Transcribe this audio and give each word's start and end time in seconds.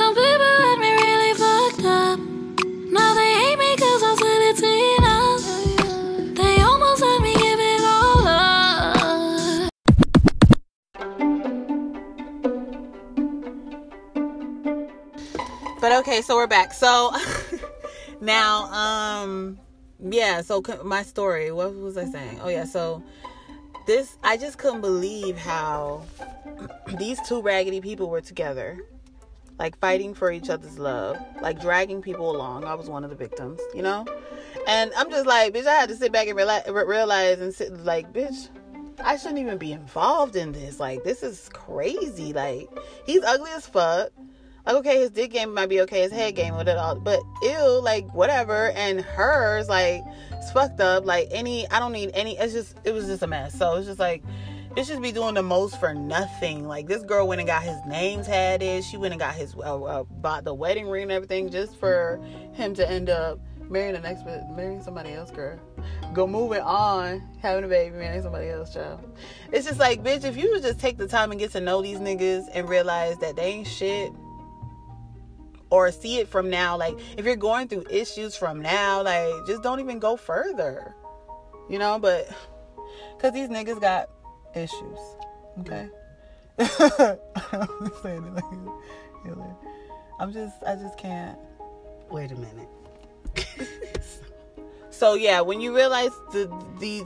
Some 0.00 0.14
people 0.14 0.46
had 0.64 0.78
me 0.78 0.90
really 0.92 1.34
fucked 1.34 1.84
up. 1.84 2.18
Now 2.90 3.12
they 3.12 3.34
hate 3.34 3.58
me 3.58 3.76
cause 3.76 4.02
I 4.02 4.14
said 4.18 4.40
it 4.48 4.56
to 4.56 4.66
you 4.66 4.98
now. 5.02 5.36
They 6.42 6.62
almost 6.62 7.02
had 7.02 7.20
me 7.20 7.34
give 7.34 7.60
it 7.60 7.82
all 7.84 8.26
up. 8.26 9.70
But 15.82 15.92
okay, 15.98 16.22
so 16.22 16.36
we're 16.36 16.46
back. 16.46 16.72
So 16.72 17.12
now, 18.22 18.72
um, 18.72 19.58
yeah. 20.00 20.40
So 20.40 20.62
my 20.82 21.02
story. 21.02 21.52
What 21.52 21.74
was 21.74 21.98
I 21.98 22.06
saying? 22.06 22.40
Oh 22.42 22.48
yeah. 22.48 22.64
So 22.64 23.02
this, 23.86 24.16
I 24.22 24.38
just 24.38 24.56
couldn't 24.56 24.80
believe 24.80 25.36
how 25.36 26.04
these 26.98 27.20
two 27.28 27.42
raggedy 27.42 27.82
people 27.82 28.08
were 28.08 28.22
together, 28.22 28.78
like 29.60 29.78
fighting 29.78 30.14
for 30.14 30.32
each 30.32 30.48
other's 30.48 30.78
love, 30.78 31.18
like 31.42 31.60
dragging 31.60 32.00
people 32.00 32.34
along. 32.34 32.64
I 32.64 32.72
was 32.72 32.88
one 32.88 33.04
of 33.04 33.10
the 33.10 33.16
victims, 33.16 33.60
you 33.74 33.82
know. 33.82 34.06
And 34.66 34.90
I'm 34.96 35.10
just 35.10 35.26
like, 35.26 35.52
bitch. 35.52 35.66
I 35.66 35.74
had 35.74 35.90
to 35.90 35.96
sit 35.96 36.12
back 36.12 36.28
and 36.28 36.36
realize, 36.36 36.62
realize 36.66 37.40
and 37.40 37.54
sit 37.54 37.70
like, 37.84 38.10
bitch. 38.10 38.48
I 39.04 39.18
shouldn't 39.18 39.38
even 39.38 39.58
be 39.58 39.72
involved 39.72 40.34
in 40.34 40.52
this. 40.52 40.80
Like, 40.80 41.04
this 41.04 41.22
is 41.22 41.50
crazy. 41.52 42.32
Like, 42.32 42.70
he's 43.04 43.22
ugly 43.22 43.50
as 43.50 43.66
fuck. 43.66 44.08
Like, 44.64 44.76
okay, 44.76 44.98
his 45.00 45.10
dick 45.10 45.32
game 45.32 45.52
might 45.52 45.68
be 45.68 45.82
okay, 45.82 46.00
his 46.00 46.12
head 46.12 46.36
game 46.36 46.56
with 46.56 46.66
it 46.66 46.78
all, 46.78 46.94
but 46.94 47.20
ew, 47.42 47.80
like 47.82 48.12
whatever. 48.14 48.70
And 48.70 49.02
hers, 49.02 49.68
like, 49.68 50.02
it's 50.32 50.50
fucked 50.52 50.80
up. 50.80 51.04
Like 51.04 51.28
any, 51.32 51.70
I 51.70 51.78
don't 51.80 51.92
need 51.92 52.12
any. 52.14 52.38
It's 52.38 52.54
just, 52.54 52.78
it 52.84 52.92
was 52.92 53.08
just 53.08 53.22
a 53.22 53.26
mess. 53.26 53.58
So 53.58 53.76
it's 53.76 53.86
just 53.86 54.00
like, 54.00 54.22
it 54.76 54.86
should 54.86 55.02
be 55.02 55.12
doing 55.12 55.34
the 55.34 55.42
most 55.42 55.78
for 55.80 55.94
nothing. 55.94 56.66
Like 56.66 56.86
this 56.86 57.02
girl 57.02 57.26
went 57.26 57.40
and 57.40 57.48
got 57.48 57.62
his 57.62 57.78
name 57.86 58.22
tatted. 58.22 58.84
She 58.84 58.96
went 58.96 59.12
and 59.12 59.20
got 59.20 59.34
his, 59.34 59.54
uh, 59.56 59.82
uh, 59.82 60.04
bought 60.04 60.44
the 60.44 60.54
wedding 60.54 60.88
ring 60.88 61.04
and 61.04 61.12
everything 61.12 61.50
just 61.50 61.76
for 61.76 62.20
him 62.52 62.74
to 62.74 62.88
end 62.88 63.10
up 63.10 63.40
marrying 63.68 63.94
the 63.94 64.00
next, 64.00 64.24
marrying 64.24 64.82
somebody 64.82 65.12
else, 65.12 65.30
girl. 65.30 65.58
Go 66.12 66.26
moving 66.26 66.60
on, 66.60 67.22
having 67.40 67.64
a 67.64 67.68
baby, 67.68 67.96
marrying 67.96 68.22
somebody 68.22 68.48
else, 68.48 68.74
child. 68.74 69.00
It's 69.52 69.66
just 69.66 69.78
like, 69.78 70.02
bitch, 70.02 70.24
if 70.24 70.36
you 70.36 70.50
would 70.50 70.62
just 70.62 70.80
take 70.80 70.98
the 70.98 71.06
time 71.06 71.30
and 71.30 71.38
get 71.38 71.52
to 71.52 71.60
know 71.60 71.82
these 71.82 71.98
niggas 71.98 72.46
and 72.52 72.68
realize 72.68 73.18
that 73.18 73.36
they 73.36 73.44
ain't 73.44 73.66
shit 73.66 74.12
or 75.70 75.90
see 75.92 76.18
it 76.18 76.28
from 76.28 76.50
now. 76.50 76.76
Like 76.76 76.98
if 77.16 77.24
you're 77.24 77.36
going 77.36 77.68
through 77.68 77.84
issues 77.90 78.36
from 78.36 78.60
now, 78.60 79.02
like 79.02 79.32
just 79.46 79.62
don't 79.62 79.80
even 79.80 79.98
go 79.98 80.16
further. 80.16 80.94
You 81.68 81.78
know, 81.78 81.98
but 81.98 82.28
cause 83.20 83.32
these 83.32 83.48
niggas 83.48 83.80
got 83.80 84.10
issues. 84.54 84.98
Okay. 85.60 85.88
I'm 86.58 86.66
saying 88.02 88.24
it 88.24 88.34
like 89.36 89.50
I'm 90.18 90.32
just 90.32 90.56
I 90.66 90.74
just 90.76 90.98
can't. 90.98 91.38
Wait 92.10 92.30
a 92.32 92.36
minute. 92.36 92.68
So 94.92 95.14
yeah, 95.14 95.40
when 95.40 95.62
you 95.62 95.74
realize 95.74 96.10
the 96.30 96.52
these 96.78 97.04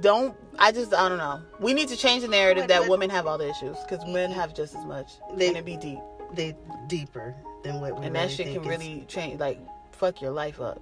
don't 0.00 0.34
I 0.58 0.72
just 0.72 0.92
I 0.92 1.08
don't 1.08 1.18
know. 1.18 1.40
We 1.60 1.74
need 1.74 1.86
to 1.90 1.96
change 1.96 2.22
the 2.22 2.28
narrative 2.28 2.66
that 2.66 2.88
women 2.88 3.08
have 3.10 3.28
all 3.28 3.38
the 3.38 3.48
issues 3.48 3.76
because 3.88 4.04
men 4.04 4.32
have 4.32 4.52
just 4.52 4.74
as 4.74 4.84
much. 4.84 5.12
They- 5.36 5.46
and 5.46 5.56
it 5.56 5.64
be 5.64 5.76
deep. 5.76 6.00
They 6.34 6.56
deeper 6.88 7.36
than 7.62 7.80
what 7.80 8.00
we 8.00 8.06
and 8.06 8.14
really 8.16 8.26
that 8.26 8.30
shit 8.32 8.46
can 8.52 8.62
is- 8.62 8.66
really 8.68 9.04
change 9.06 9.38
like 9.38 9.60
fuck 9.92 10.20
your 10.22 10.30
life 10.32 10.60
up 10.60 10.80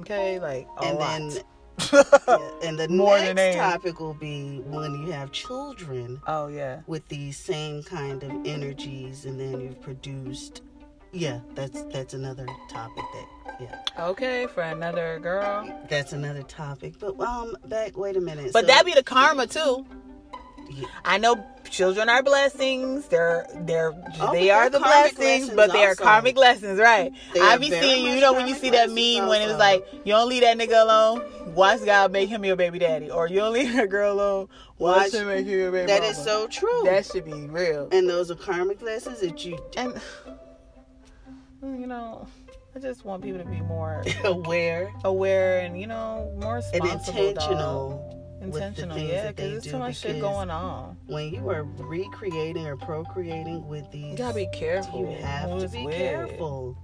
okay 0.00 0.38
like 0.40 0.66
a 0.78 0.84
and 0.86 0.98
lot. 0.98 1.18
then 1.18 1.42
yeah, 1.92 2.50
and 2.62 2.78
the 2.78 2.88
More 2.88 3.18
next 3.18 3.34
than 3.36 3.56
topic 3.56 4.00
will 4.00 4.14
be 4.14 4.58
when 4.66 4.92
you 5.06 5.12
have 5.12 5.30
children 5.32 6.20
oh 6.26 6.46
yeah. 6.48 6.80
with 6.86 7.06
these 7.08 7.36
same 7.36 7.82
kind 7.82 8.22
of 8.22 8.30
energies 8.44 9.24
and 9.24 9.38
then 9.38 9.60
you've 9.60 9.80
produced 9.80 10.62
yeah 11.12 11.40
that's 11.54 11.82
that's 11.92 12.14
another 12.14 12.46
topic 12.68 13.04
that 13.14 13.26
yeah. 13.58 13.80
Okay 13.98 14.46
for 14.48 14.60
another 14.62 15.18
girl. 15.18 15.66
That's 15.88 16.12
another 16.12 16.42
topic 16.42 16.94
but 16.98 17.18
um 17.20 17.56
back 17.66 17.96
wait 17.96 18.16
a 18.16 18.20
minute 18.20 18.52
but 18.52 18.62
So- 18.62 18.66
that 18.68 18.84
be 18.86 18.92
the 18.92 19.02
karma 19.02 19.46
too. 19.46 19.86
Yeah. 20.70 20.86
i 21.04 21.16
know 21.18 21.46
children 21.70 22.08
are 22.08 22.22
blessings. 22.22 23.06
They're 23.08 23.46
they're 23.60 23.92
Oh, 24.20 24.32
they 24.32 24.50
are 24.50 24.68
the 24.70 24.78
blessings 24.80 25.50
but 25.50 25.72
they 25.72 25.84
are 25.84 25.94
karmic 25.94 26.36
lessons 26.36 26.78
right. 26.78 27.12
They 27.34 27.40
i 27.40 27.56
be 27.58 27.70
seeing 27.70 28.14
you 28.14 28.20
know 28.20 28.32
when 28.32 28.46
you 28.48 28.54
see 28.54 28.70
that 28.70 28.88
meme 28.88 29.28
when 29.28 29.42
it 29.42 29.46
was 29.48 29.58
like 29.58 29.86
you 30.04 30.12
don't 30.12 30.28
leave 30.28 30.42
that 30.42 30.56
nigga 30.58 30.82
alone. 30.82 31.22
Watch 31.54 31.84
god 31.84 32.12
make 32.12 32.28
him 32.28 32.44
your 32.44 32.56
baby 32.56 32.78
daddy 32.78 33.10
or 33.10 33.28
you 33.28 33.36
don't 33.40 33.52
leave 33.52 33.72
that 33.74 33.88
girl 33.90 34.12
alone. 34.14 34.48
Watch, 34.78 34.98
Watch- 34.98 35.12
him 35.14 35.26
make 35.28 35.46
him 35.46 35.58
your 35.58 35.72
baby 35.72 35.86
that 35.86 36.00
mama. 36.02 36.10
is 36.10 36.22
so 36.22 36.46
true. 36.48 36.82
That 36.84 37.06
should 37.06 37.24
be 37.24 37.32
real. 37.48 37.88
And 37.92 38.08
those 38.08 38.30
are 38.30 38.34
karmic 38.34 38.82
lessons 38.82 39.20
that 39.20 39.44
you 39.44 39.58
and 39.76 40.00
you 41.62 41.86
know 41.86 42.26
i 42.74 42.78
just 42.78 43.04
want 43.04 43.22
people 43.22 43.38
to 43.40 43.44
be 43.46 43.60
more 43.62 44.04
aware. 44.24 44.92
aware 45.04 45.60
and 45.60 45.80
you 45.80 45.86
know 45.86 46.30
more 46.40 46.56
responsible 46.56 46.88
dog. 46.88 47.08
intentional. 47.08 48.08
the 48.10 48.15
intentional. 48.40 48.98
yeah 48.98 49.24
that 49.24 49.36
they 49.36 49.50
because 49.50 49.52
there's 49.52 49.64
do 49.64 49.70
too 49.70 49.78
much 49.78 49.96
shit 49.98 50.20
going 50.20 50.50
on. 50.50 50.96
when 51.06 51.32
you 51.32 51.48
are 51.50 51.64
recreating 51.64 52.66
or 52.66 52.76
procreating 52.76 53.66
with 53.66 53.90
these 53.90 54.12
you 54.12 54.16
gotta 54.16 54.34
be 54.34 54.48
careful. 54.52 55.00
you 55.00 55.16
have 55.22 55.58
to 55.60 55.68
be 55.68 55.84
with. 55.84 55.94
careful. 55.94 56.76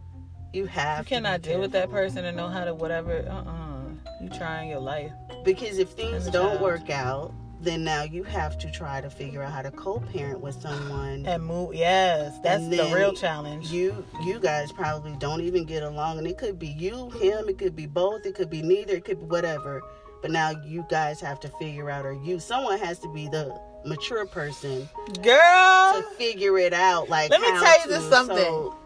You 0.52 0.66
have 0.66 0.98
you 0.98 1.04
to 1.04 1.08
cannot 1.08 1.42
deal 1.42 1.60
with 1.60 1.72
that 1.72 1.90
person 1.90 2.24
and 2.26 2.36
know 2.36 2.48
how 2.48 2.64
to 2.64 2.74
whatever 2.74 3.26
uh-uh. 3.28 4.22
You 4.22 4.28
trying 4.28 4.68
your 4.68 4.80
life. 4.80 5.10
Because 5.44 5.78
if 5.78 5.90
things 5.90 6.26
don't 6.26 6.50
child. 6.50 6.60
work 6.60 6.90
out 6.90 7.34
then 7.62 7.84
now 7.84 8.02
you 8.02 8.24
have 8.24 8.58
to 8.58 8.68
try 8.72 9.00
to 9.00 9.08
figure 9.08 9.40
out 9.40 9.52
how 9.52 9.62
to 9.62 9.70
co-parent 9.70 10.40
with 10.40 10.60
someone. 10.60 11.24
And 11.26 11.44
move 11.44 11.74
yes 11.74 12.38
that's 12.42 12.66
the 12.68 12.90
real 12.92 13.12
challenge. 13.12 13.70
you 13.70 14.04
you 14.24 14.40
guys 14.40 14.72
probably 14.72 15.14
don't 15.18 15.40
even 15.40 15.64
get 15.64 15.82
along. 15.82 16.18
And 16.18 16.26
it 16.26 16.38
could 16.38 16.58
be 16.58 16.68
you 16.68 17.10
him 17.10 17.48
it 17.48 17.58
could 17.58 17.76
be 17.76 17.86
both 17.86 18.26
it 18.26 18.34
could 18.34 18.50
be 18.50 18.62
neither 18.62 18.96
it 18.96 19.04
could 19.04 19.20
be 19.20 19.26
whatever 19.26 19.80
but 20.22 20.30
now 20.30 20.50
you 20.64 20.86
guys 20.88 21.20
have 21.20 21.38
to 21.40 21.48
figure 21.58 21.90
out 21.90 22.06
or 22.06 22.12
you 22.14 22.38
someone 22.40 22.78
has 22.78 22.98
to 23.00 23.08
be 23.12 23.28
the 23.28 23.54
mature 23.84 24.24
person 24.26 24.88
girl. 25.22 25.92
to 26.00 26.06
figure 26.16 26.56
it 26.58 26.72
out 26.72 27.08
like 27.08 27.30
Let 27.30 27.40
me 27.40 27.48
tell 27.48 27.76
you 27.78 27.82
to. 27.84 27.88
this 27.88 28.08
something. 28.08 28.36
So, 28.36 28.78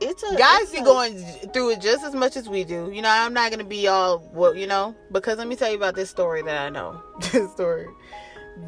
it's 0.00 0.22
a 0.24 0.36
guys 0.36 0.62
it's 0.62 0.72
be 0.72 0.78
a- 0.78 0.84
going 0.84 1.16
through 1.52 1.70
it 1.70 1.80
just 1.80 2.04
as 2.04 2.14
much 2.14 2.36
as 2.36 2.48
we 2.48 2.62
do. 2.64 2.90
You 2.92 3.00
know 3.02 3.08
i'm 3.10 3.32
not 3.32 3.50
gonna 3.50 3.64
be 3.64 3.88
all 3.88 4.18
well 4.32 4.54
you 4.54 4.66
know 4.66 4.94
because 5.12 5.38
let 5.38 5.48
me 5.48 5.56
tell 5.56 5.70
you 5.70 5.76
about 5.76 5.94
this 5.94 6.10
story 6.10 6.42
that 6.42 6.58
i 6.66 6.68
know. 6.68 7.02
This 7.32 7.50
story. 7.52 7.86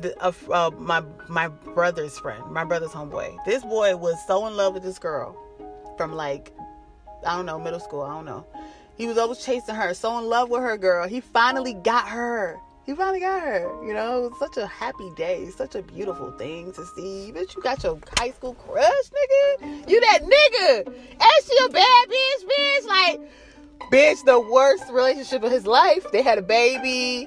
The, 0.00 0.16
uh, 0.20 0.32
uh, 0.50 0.70
my 0.78 1.02
my 1.28 1.46
brother's 1.48 2.18
friend 2.18 2.42
my 2.50 2.64
brother's 2.64 2.90
homeboy. 2.90 3.44
This 3.44 3.62
boy 3.62 3.96
was 3.96 4.16
so 4.26 4.46
in 4.46 4.56
love 4.56 4.74
with 4.74 4.82
this 4.82 4.98
girl 4.98 5.36
from 5.96 6.12
like 6.14 6.52
i 7.26 7.34
don't 7.36 7.46
know 7.46 7.58
middle 7.58 7.80
school 7.80 8.02
i 8.02 8.12
don't 8.14 8.24
know 8.24 8.44
he 8.96 9.06
was 9.06 9.18
always 9.18 9.38
chasing 9.44 9.74
her 9.74 9.94
so 9.94 10.18
in 10.18 10.26
love 10.26 10.50
with 10.50 10.62
her 10.62 10.76
girl. 10.76 11.06
He 11.08 11.20
finally 11.20 11.74
got 11.74 12.08
her. 12.08 12.58
He 12.84 12.94
finally 12.94 13.18
got 13.20 13.42
her 13.42 13.68
you 13.84 13.92
know? 13.92 14.26
It 14.26 14.30
was 14.30 14.38
such 14.38 14.56
a 14.58 14.66
happy 14.66 15.10
day 15.16 15.48
such 15.50 15.74
a 15.74 15.82
beautiful 15.82 16.30
thing 16.32 16.72
to 16.72 16.86
see. 16.94 17.32
Bitch 17.34 17.54
you 17.56 17.62
got 17.62 17.82
your 17.82 17.98
high 18.18 18.30
school 18.30 18.54
crush 18.54 18.84
nigga. 19.10 19.88
You 19.90 20.00
that 20.00 20.20
nigga. 20.22 20.86
And 20.86 21.44
she 21.44 21.64
a 21.64 21.68
bad 21.68 22.08
bitch 22.08 22.44
bitch. 22.46 22.86
Like 22.86 23.20
bitch 23.92 24.24
the 24.24 24.40
worst 24.40 24.84
relationship 24.90 25.42
of 25.42 25.50
his 25.50 25.66
life. 25.66 26.06
They 26.12 26.22
had 26.22 26.38
a 26.38 26.42
baby. 26.42 27.26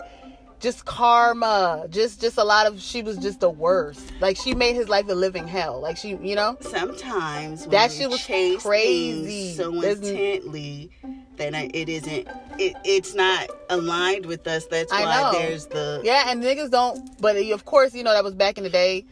Just 0.62 0.84
karma. 0.85 1.85
Just 1.90 2.19
just 2.22 2.38
a 2.38 2.44
lot 2.44 2.66
of 2.68 2.81
she 2.81 3.02
was 3.02 3.18
just 3.18 3.40
the 3.41 3.50
worst. 3.50 4.12
Like 4.22 4.38
she 4.38 4.53
made 4.56 4.75
his 4.75 4.88
life 4.90 5.08
a 5.09 5.13
living 5.13 5.47
hell. 5.47 5.79
Like 5.81 5.97
she 5.97 6.16
you 6.22 6.35
know? 6.35 6.58
Sometimes 6.62 7.62
when 7.62 7.69
That 7.72 7.91
shit 7.91 8.09
was 8.09 8.24
crazy. 8.25 9.53
so 9.56 9.72
There's- 9.72 9.97
intently 10.00 10.91
that 11.39 11.53
it 11.75 11.89
isn't 11.89 12.27
it, 12.59 12.75
it's 12.83 13.16
not 13.16 13.47
aligned 13.69 14.25
with 14.25 14.47
us 14.47 14.66
that's 14.67 14.91
why 14.91 15.31
there's 15.33 15.66
the 15.67 16.01
Yeah, 16.03 16.25
and 16.29 16.44
niggas 16.44 16.69
don't. 16.69 17.19
But 17.22 17.38
of 17.38 17.66
course, 17.66 17.95
you 17.95 18.03
know 18.03 18.13
that 18.13 18.23
was 18.23 18.35
back 18.35 18.57
in 18.57 18.63
the 18.63 18.69
day, 18.69 19.05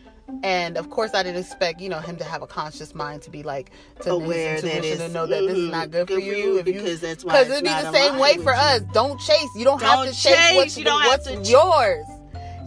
and 0.43 0.77
of 0.77 0.89
course 0.89 1.13
I 1.13 1.23
didn't 1.23 1.39
expect 1.39 1.81
you 1.81 1.89
know 1.89 1.99
him 1.99 2.17
to 2.17 2.23
have 2.23 2.41
a 2.41 2.47
conscious 2.47 2.93
mind 2.93 3.22
to 3.23 3.29
be 3.31 3.43
like 3.43 3.72
to 4.02 4.09
his 4.09 4.23
aware 4.23 4.61
that 4.61 4.67
intuition 4.67 4.91
it's 4.93 5.02
and 5.02 5.13
know 5.13 5.25
that 5.25 5.41
this 5.41 5.57
is 5.57 5.72
not 5.72 5.91
good, 5.91 6.07
mm-hmm, 6.07 6.16
for 6.16 6.22
you. 6.22 6.57
If 6.59 6.67
you 6.67 6.73
because 6.73 7.02
that's 7.02 7.23
why 7.23 7.43
because 7.43 7.52
it'd 7.52 7.63
be 7.63 7.69
the 7.69 7.91
same 7.91 8.19
way 8.19 8.35
for 8.35 8.46
with 8.46 8.55
us. 8.55 8.81
Don't 8.93 9.19
chase. 9.22 9.49
You 9.55 9.63
don't, 9.63 9.81
have 9.81 10.05
Don't 10.05 10.07
to 10.07 10.11
chase, 10.13 10.35
chase. 10.35 10.55
what's, 10.55 10.78
You 10.78 10.84
don't 10.85 11.02
have 11.02 11.09
what's 11.11 11.28
to 11.28 11.43
ch- 11.43 11.49
yours. 11.49 12.05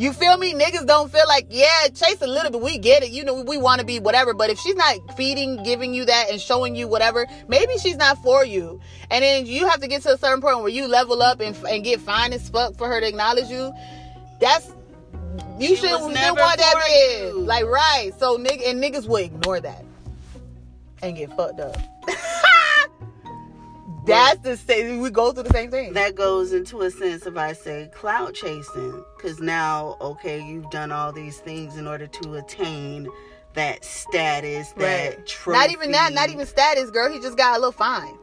You 0.01 0.15
feel 0.15 0.39
me? 0.39 0.55
Niggas 0.55 0.87
don't 0.87 1.13
feel 1.13 1.29
like 1.29 1.49
yeah, 1.51 1.89
chase 1.89 2.23
a 2.23 2.27
little 2.27 2.51
bit. 2.51 2.63
We 2.63 2.79
get 2.79 3.03
it. 3.03 3.11
You 3.11 3.23
know 3.23 3.43
we 3.43 3.59
want 3.59 3.81
to 3.81 3.87
be 3.87 4.01
whatever. 4.01 4.33
But 4.33 4.49
if 4.49 4.59
she's 4.59 4.75
not 4.75 4.97
feeding, 5.15 5.63
giving 5.63 5.93
you 5.93 6.07
that, 6.07 6.31
and 6.31 6.41
showing 6.41 6.75
you 6.75 6.89
whatever, 6.89 7.27
maybe 7.49 7.77
she's 7.77 7.99
not 7.99 8.17
for 8.23 8.43
you. 8.43 8.81
And 9.11 9.23
then 9.23 9.45
you 9.45 9.69
have 9.69 9.81
to 9.83 9.89
get 9.89 10.01
to 10.05 10.15
a 10.15 10.17
certain 10.17 10.41
point 10.41 10.61
where 10.61 10.71
you 10.71 10.89
level 10.89 11.21
up 11.21 11.41
and, 11.41 11.55
and 11.69 11.85
get 11.85 12.01
fine 12.01 12.33
as 12.33 12.49
fuck 12.49 12.77
for 12.77 12.89
her 12.89 12.99
to 12.99 13.07
acknowledge 13.07 13.51
you. 13.51 13.75
That's 14.41 14.73
you 15.59 15.69
She 15.69 15.77
should 15.77 15.91
never 16.15 16.41
want 16.41 16.57
that 16.57 16.77
bitch. 16.77 17.47
Like 17.47 17.67
right. 17.67 18.13
So 18.19 18.39
nigga 18.39 18.71
and 18.71 18.83
niggas 18.83 19.07
will 19.07 19.17
ignore 19.17 19.61
that 19.61 19.85
and 21.03 21.15
get 21.15 21.31
fucked 21.37 21.61
up. 21.61 21.77
That's 24.07 24.41
the 24.41 24.57
same. 24.57 25.01
We 25.01 25.11
go 25.11 25.33
through 25.33 25.45
the 25.45 25.53
same 25.53 25.71
thing. 25.71 25.93
that 25.93 26.15
goes 26.15 26.53
into 26.53 26.81
a 26.83 26.91
sense 26.91 27.27
of 27.27 27.37
I 27.37 27.53
say 27.53 27.91
cloud 27.95 28.35
chasing 28.35 29.05
because 29.17 29.41
now 29.41 29.97
okay 30.01 30.41
you've 30.43 30.71
done 30.71 30.91
all 30.93 31.13
these 31.13 31.39
things 31.39 31.77
in 31.77 31.87
order 31.87 32.07
to 32.07 32.35
attain 32.35 33.09
that 33.55 33.85
status, 33.85 34.73
that 34.77 35.17
Right. 35.17 35.27
trophy. 35.27 35.59
Not 35.59 35.71
even 35.71 35.91
that. 35.93 36.13
Not 36.13 36.31
even 36.31 36.47
status, 36.47 36.91
girl. 36.91 37.13
He 37.13 37.21
just 37.21 37.37
got 37.37 37.53
a 37.57 37.59
little 37.59 37.73
fine. 37.73 38.17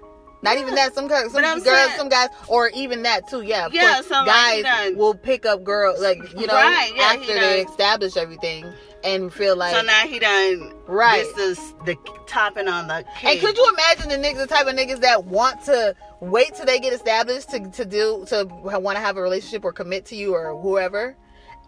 Not 0.43 0.57
even 0.57 0.75
that. 0.75 0.93
Some 0.93 1.07
girls, 1.07 1.31
some 1.33 1.41
girls, 1.41 1.63
saying- 1.63 1.97
some 1.97 2.09
guys, 2.09 2.29
or 2.47 2.69
even 2.69 3.01
that 3.03 3.27
too. 3.27 3.41
Yeah, 3.41 3.67
Yeah, 3.71 3.95
course, 3.95 4.07
so, 4.07 4.23
like, 4.23 4.63
guys 4.63 4.95
will 4.95 5.15
pick 5.15 5.45
up 5.45 5.63
girls, 5.63 5.99
like 5.99 6.19
you 6.39 6.45
know, 6.47 6.53
Right, 6.53 6.93
yeah, 6.95 7.03
after 7.03 7.33
they 7.33 7.61
establish 7.61 8.15
everything 8.15 8.65
and 9.03 9.33
feel 9.33 9.55
like. 9.55 9.73
So 9.73 9.81
now 9.81 10.07
he 10.07 10.19
done 10.19 10.73
Right. 10.87 11.25
This 11.35 11.59
is 11.59 11.73
the 11.85 11.97
topping 12.27 12.67
on 12.67 12.87
the 12.87 13.03
cake. 13.17 13.31
and 13.31 13.39
could 13.41 13.57
you 13.57 13.69
imagine 13.73 14.09
the 14.09 14.15
niggas, 14.15 14.37
the 14.37 14.47
type 14.47 14.67
of 14.67 14.75
niggas 14.75 15.01
that 15.01 15.25
want 15.25 15.63
to 15.65 15.95
wait 16.21 16.55
till 16.55 16.65
they 16.65 16.79
get 16.79 16.93
established 16.93 17.49
to 17.51 17.69
to 17.71 17.85
do 17.85 18.25
to 18.29 18.45
want 18.45 18.95
to 18.95 19.01
have 19.01 19.17
a 19.17 19.21
relationship 19.21 19.65
or 19.65 19.73
commit 19.73 20.05
to 20.05 20.15
you 20.15 20.33
or 20.33 20.59
whoever? 20.59 21.15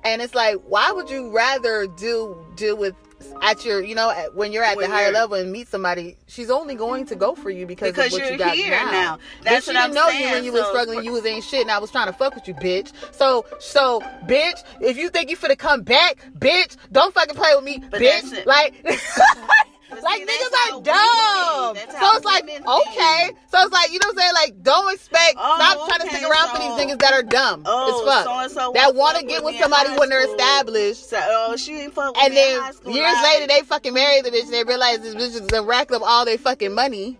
And 0.03 0.21
it's 0.21 0.33
like, 0.33 0.57
why 0.65 0.91
would 0.91 1.09
you 1.09 1.35
rather 1.35 1.85
do 1.85 2.37
deal 2.55 2.77
with 2.77 2.95
at 3.41 3.63
your, 3.65 3.83
you 3.83 3.95
know, 3.95 4.09
at, 4.11 4.35
when 4.35 4.51
you're 4.51 4.63
at 4.63 4.77
When 4.77 4.89
the 4.89 4.95
higher 4.95 5.11
level 5.11 5.35
and 5.35 5.51
meet 5.51 5.67
somebody? 5.67 6.17
She's 6.27 6.49
only 6.49 6.75
going 6.75 7.05
to 7.07 7.15
go 7.15 7.35
for 7.35 7.49
you 7.49 7.65
because, 7.65 7.91
because 7.91 8.07
of 8.07 8.11
what 8.13 8.21
you're 8.23 8.31
you 8.33 8.37
got 8.37 8.55
here 8.55 8.71
now. 8.71 8.91
now. 8.91 9.19
That's 9.43 9.65
she 9.65 9.71
what 9.71 9.77
I'm 9.77 9.91
didn't 9.91 9.95
know 9.95 10.07
saying. 10.09 10.23
you 10.27 10.31
when 10.35 10.43
you 10.45 10.51
was 10.53 10.61
So- 10.63 10.69
struggling. 10.69 11.03
You 11.05 11.11
was 11.13 11.25
ain't 11.25 11.43
shit, 11.43 11.61
and 11.61 11.71
I 11.71 11.79
was 11.79 11.91
trying 11.91 12.07
to 12.07 12.13
fuck 12.13 12.35
with 12.35 12.47
you, 12.47 12.53
bitch. 12.55 12.91
So, 13.13 13.45
so, 13.59 14.01
bitch, 14.25 14.63
if 14.81 14.97
you 14.97 15.09
think 15.09 15.29
you 15.29 15.37
finna 15.37 15.57
come 15.57 15.81
back, 15.83 16.17
bitch, 16.37 16.75
don't 16.91 17.13
fucking 17.13 17.35
play 17.35 17.53
with 17.55 17.63
me, 17.63 17.83
But 17.89 18.01
bitch. 18.01 18.33
it. 18.33 18.45
Like, 18.47 18.73
like 20.03 20.21
niggas 20.21 20.73
are 20.75 20.81
dumb. 20.81 21.73
women 21.73 21.73
think. 21.75 21.91
That's 21.91 21.99
So 21.99 22.15
it's 22.15 22.25
like, 22.25 22.43
okay. 22.43 23.31
So 23.47 23.57
it's 23.63 23.71
like, 23.73 23.91
you 23.91 23.99
know 23.99 24.07
what 24.07 24.15
I'm 24.15 24.17
saying? 24.21 24.33
Like, 24.33 24.63
don't 24.63 24.93
expect, 24.93 25.35
Oh, 25.37 25.55
stop 25.57 25.87
trying 25.87 26.01
to 26.09 26.15
stick 26.15 26.29
around 26.29 26.49
for 26.51 26.57
these 26.59 26.71
niggas 26.93 26.99
that 26.99 27.13
are 27.13 27.23
dumb 27.23 27.63
Oh, 27.65 27.89
as 27.89 28.13
fuck. 28.13 28.25
so-and-so 28.25 28.71
that 28.73 28.95
want 28.95 29.17
to 29.17 29.25
get 29.25 29.43
with 29.43 29.45
with 29.45 29.53
me 29.53 29.57
in 29.57 29.63
somebody 29.63 29.89
when 29.99 30.09
they're 30.09 30.25
established. 30.25 31.09
So, 31.09 31.19
oh, 31.21 31.55
she 31.57 31.73
ain't 31.81 31.93
fuck 31.93 32.15
with 32.15 32.23
And 32.25 32.33
me 32.33 32.39
in 32.55 32.59
high 32.61 32.65
then 32.67 32.73
school. 32.73 32.93
years 32.93 33.13
right? 33.13 33.39
later, 33.39 33.47
they 33.47 33.61
fucking 33.65 33.93
married 33.93 34.25
the 34.25 34.31
bitch 34.31 34.43
and 34.43 34.53
they 34.53 34.63
realize 34.63 34.99
this 34.99 35.15
bitch 35.15 35.41
is 35.53 35.65
racked 35.65 35.91
up 35.91 36.01
all 36.03 36.25
their 36.25 36.37
fucking 36.37 36.73
money. 36.73 37.17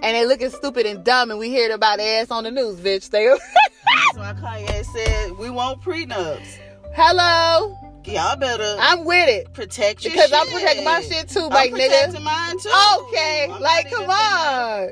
And 0.00 0.14
they 0.16 0.24
looking 0.26 0.50
stupid 0.50 0.86
and 0.86 1.02
dumb, 1.02 1.30
and 1.32 1.40
we 1.40 1.52
heard 1.52 1.72
about 1.72 1.98
their 1.98 2.22
ass 2.22 2.30
on 2.30 2.44
the 2.44 2.52
news, 2.52 2.76
bitch. 2.78 3.10
They, 3.10 3.24
That's 4.14 4.16
why 4.16 4.32
Kanye 4.34 4.84
said 4.84 5.32
we 5.36 5.50
want 5.50 5.82
prenups. 5.82 6.58
hello, 6.94 7.76
Y'all 8.12 8.36
better 8.36 8.76
I'm 8.80 9.04
with 9.04 9.28
it 9.28 9.52
protect 9.54 10.04
your 10.04 10.12
shit. 10.12 10.12
because 10.12 10.30
shit. 10.30 10.38
I'm 10.38 10.52
protecting 10.52 10.84
my 10.84 11.00
shit 11.02 11.28
too, 11.28 11.40
I'm 11.44 11.50
like 11.50 11.70
protecting 11.72 12.20
nigga. 12.20 12.24
mine 12.24 12.58
too. 12.58 12.72
Okay, 13.08 13.48
I'm 13.50 13.60
like 13.60 13.90
come 13.90 14.08
on, 14.10 14.90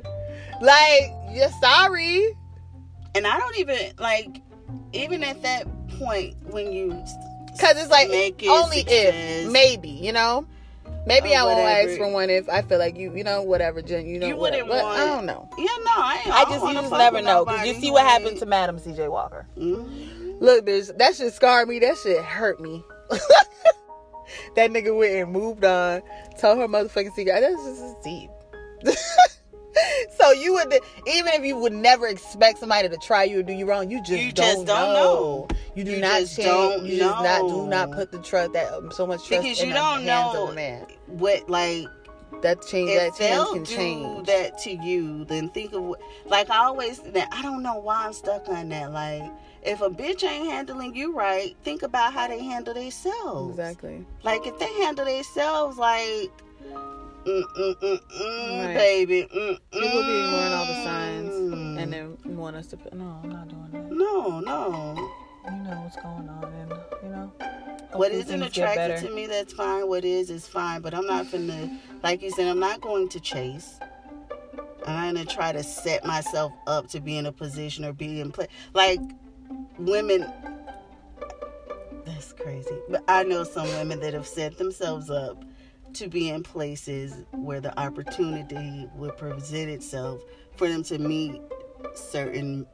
like 0.62 1.12
you're 1.32 1.50
sorry. 1.60 2.36
And 3.14 3.26
I 3.26 3.38
don't 3.38 3.56
even 3.58 3.78
like, 3.98 4.42
even 4.92 5.22
at 5.24 5.42
that 5.42 5.66
point 5.98 6.36
when 6.50 6.70
you, 6.72 6.90
Cause 7.58 7.74
it's 7.76 7.90
like 7.90 8.10
Make 8.10 8.42
it 8.42 8.48
only 8.48 8.80
success. 8.80 9.46
if 9.46 9.50
maybe 9.52 9.88
you 9.88 10.12
know, 10.12 10.46
maybe 11.06 11.30
Or 11.32 11.38
I 11.38 11.42
won't 11.44 11.58
whatever. 11.62 11.88
ask 11.90 11.98
for 11.98 12.12
one 12.12 12.28
if 12.28 12.46
I 12.50 12.60
feel 12.60 12.78
like 12.78 12.98
you 12.98 13.16
you 13.16 13.24
know 13.24 13.40
whatever 13.42 13.80
Jen 13.80 14.06
you 14.06 14.18
know 14.18 14.26
You 14.26 14.36
whatever. 14.36 14.64
wouldn't 14.68 14.82
But 14.82 14.84
want- 14.84 14.98
I 15.00 15.06
don't 15.06 15.24
know. 15.24 15.48
yeah, 15.56 15.64
no, 15.64 15.90
I, 15.96 16.22
ain't, 16.26 16.34
I 16.34 16.44
don't 16.44 16.52
just 16.52 16.66
you 16.66 16.72
just 16.74 16.90
never 16.92 17.22
know 17.22 17.46
because 17.46 17.66
you 17.66 17.74
see 17.80 17.90
what 17.90 18.04
happened 18.04 18.36
to 18.40 18.44
Madam 18.46 18.78
C.J. 18.78 19.08
Walker. 19.08 19.46
Mhm. 19.56 20.38
Look, 20.40 20.66
bitch, 20.66 20.94
that 20.98 21.14
shit 21.16 21.32
scarred 21.32 21.66
me. 21.66 21.78
That 21.78 21.96
shit 21.96 22.22
hurt 22.22 22.60
me. 22.60 22.84
that 24.56 24.70
nigga 24.70 24.96
went 24.96 25.14
and 25.14 25.32
moved 25.32 25.64
on, 25.64 26.02
told 26.38 26.58
her 26.58 26.68
motherfucking 26.68 27.14
secret. 27.14 27.40
That's 27.40 27.64
just 27.64 28.02
deep. 28.02 28.30
so 30.18 30.32
you 30.32 30.54
would 30.54 30.72
even 31.06 31.32
if 31.34 31.44
you 31.44 31.56
would 31.56 31.72
never 31.72 32.06
expect 32.06 32.58
somebody 32.58 32.88
to 32.88 32.96
try 32.98 33.24
you 33.24 33.40
or 33.40 33.42
do 33.42 33.52
you 33.52 33.66
wrong, 33.66 33.90
you 33.90 33.98
just, 34.00 34.10
You 34.22 34.32
don't, 34.32 34.44
just 34.46 34.66
don't 34.66 34.92
know. 34.94 34.94
know. 34.94 35.48
You 35.74 35.84
do 35.84 35.90
You 35.92 36.00
not 36.00 36.20
just 36.20 36.36
change. 36.36 36.46
don't 36.48 36.84
you 36.86 36.98
just 36.98 37.22
not 37.22 37.48
do 37.48 37.66
not 37.66 37.90
put 37.92 38.10
the 38.12 38.18
trust 38.18 38.52
that 38.54 38.72
um, 38.72 38.90
so 38.90 39.06
much 39.06 39.26
trust 39.26 39.42
Because 39.42 39.60
in 39.60 39.68
you 39.68 39.74
don't 39.74 40.04
know 40.04 40.44
of 40.44 40.50
a 40.50 40.54
man. 40.54 40.86
What 41.06 41.48
like 41.50 41.86
That 42.42 42.62
change 42.66 42.90
if 42.90 42.98
that 43.16 43.18
they'll 43.18 43.52
change 43.54 43.68
can 43.68 43.76
do 43.76 43.76
change. 43.76 44.26
that 44.28 44.58
to 44.60 44.70
you, 44.72 45.24
then 45.26 45.48
think 45.50 45.72
of 45.74 45.82
what. 45.82 46.00
Like 46.26 46.48
I 46.50 46.64
always, 46.64 47.00
that 47.00 47.28
I 47.32 47.42
don't 47.42 47.62
know 47.62 47.76
why 47.76 48.06
I'm 48.06 48.12
stuck 48.12 48.48
on 48.48 48.68
that. 48.70 48.92
Like 48.92 49.30
if 49.66 49.80
a 49.80 49.90
bitch 49.90 50.22
ain't 50.24 50.50
handling 50.50 50.94
you 50.94 51.12
right, 51.14 51.56
think 51.64 51.82
about 51.82 52.12
how 52.12 52.28
they 52.28 52.42
handle 52.42 52.72
themselves. 52.74 53.58
Exactly. 53.58 54.06
Like 54.22 54.46
if 54.46 54.58
they 54.58 54.72
handle 54.82 55.04
themselves 55.04 55.76
like. 55.76 56.30
Mm, 57.26 57.42
mm, 57.42 57.74
mm, 57.82 58.00
mm, 58.00 58.66
Right. 58.66 58.74
baby. 58.76 59.28
Mm, 59.34 59.58
People 59.72 60.02
be 60.04 60.18
ignoring 60.20 60.52
all 60.52 60.66
the 60.66 60.72
mm. 60.72 60.84
signs 60.84 61.34
and 61.80 61.92
then 61.92 62.16
want 62.36 62.54
us 62.54 62.68
to. 62.68 62.76
put- 62.76 62.94
No, 62.94 63.20
I'm 63.22 63.28
not 63.30 63.48
doing 63.48 63.68
that. 63.72 63.90
No, 63.92 64.38
no. 64.38 64.94
You 65.44 65.56
know 65.62 65.80
what's 65.82 65.96
going 65.96 66.28
on, 66.28 66.44
and 66.44 66.72
you 67.02 67.08
know. 67.08 67.32
What 67.92 68.12
isn't 68.12 68.42
attractive 68.42 69.08
to 69.08 69.14
me, 69.14 69.26
that's 69.26 69.52
fine. 69.52 69.88
What 69.88 70.04
is, 70.04 70.30
is 70.30 70.46
fine. 70.46 70.82
But 70.82 70.94
I'm 70.94 71.06
not 71.06 71.26
finna, 71.26 71.78
like 72.02 72.22
you 72.22 72.30
said, 72.30 72.46
I'm 72.46 72.58
not 72.60 72.80
going 72.80 73.08
to 73.08 73.20
chase. 73.20 73.78
I'm 74.86 74.94
not 74.94 75.14
gonna 75.14 75.24
try 75.24 75.52
to 75.52 75.62
set 75.64 76.04
myself 76.04 76.52
up 76.68 76.88
to 76.90 77.00
be 77.00 77.16
in 77.16 77.26
a 77.26 77.32
position 77.32 77.84
or 77.84 77.92
be 77.92 78.20
in 78.20 78.30
play. 78.30 78.46
Like 78.72 79.00
women, 79.78 80.30
that's 82.04 82.32
crazy. 82.32 82.78
But 82.88 83.02
I 83.08 83.24
know 83.24 83.44
some 83.44 83.68
women 83.68 84.00
that 84.00 84.14
have 84.14 84.26
set 84.26 84.58
themselves 84.58 85.10
up 85.10 85.44
to 85.94 86.08
be 86.08 86.28
in 86.28 86.42
places 86.42 87.24
where 87.32 87.60
the 87.60 87.78
opportunity 87.78 88.88
would 88.94 89.16
present 89.16 89.70
itself 89.70 90.20
for 90.56 90.68
them 90.68 90.82
to 90.84 90.98
meet 90.98 91.40
certain 91.94 92.66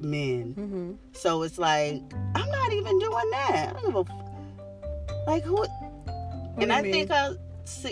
men. 0.00 0.54
Mm-hmm. 0.54 0.92
So 1.12 1.42
it's 1.42 1.58
like 1.58 2.02
I'm 2.34 2.50
not 2.50 2.72
even 2.72 2.98
doing 2.98 3.30
that. 3.30 3.68
I 3.76 3.80
don't 3.80 3.86
give 3.86 3.96
a 3.96 4.00
f- 4.00 5.26
like 5.26 5.42
who. 5.44 5.64
and 6.56 6.68
do 6.68 6.70
I 6.70 6.80
you 6.80 6.92
think 6.92 7.10
I, 7.10 7.30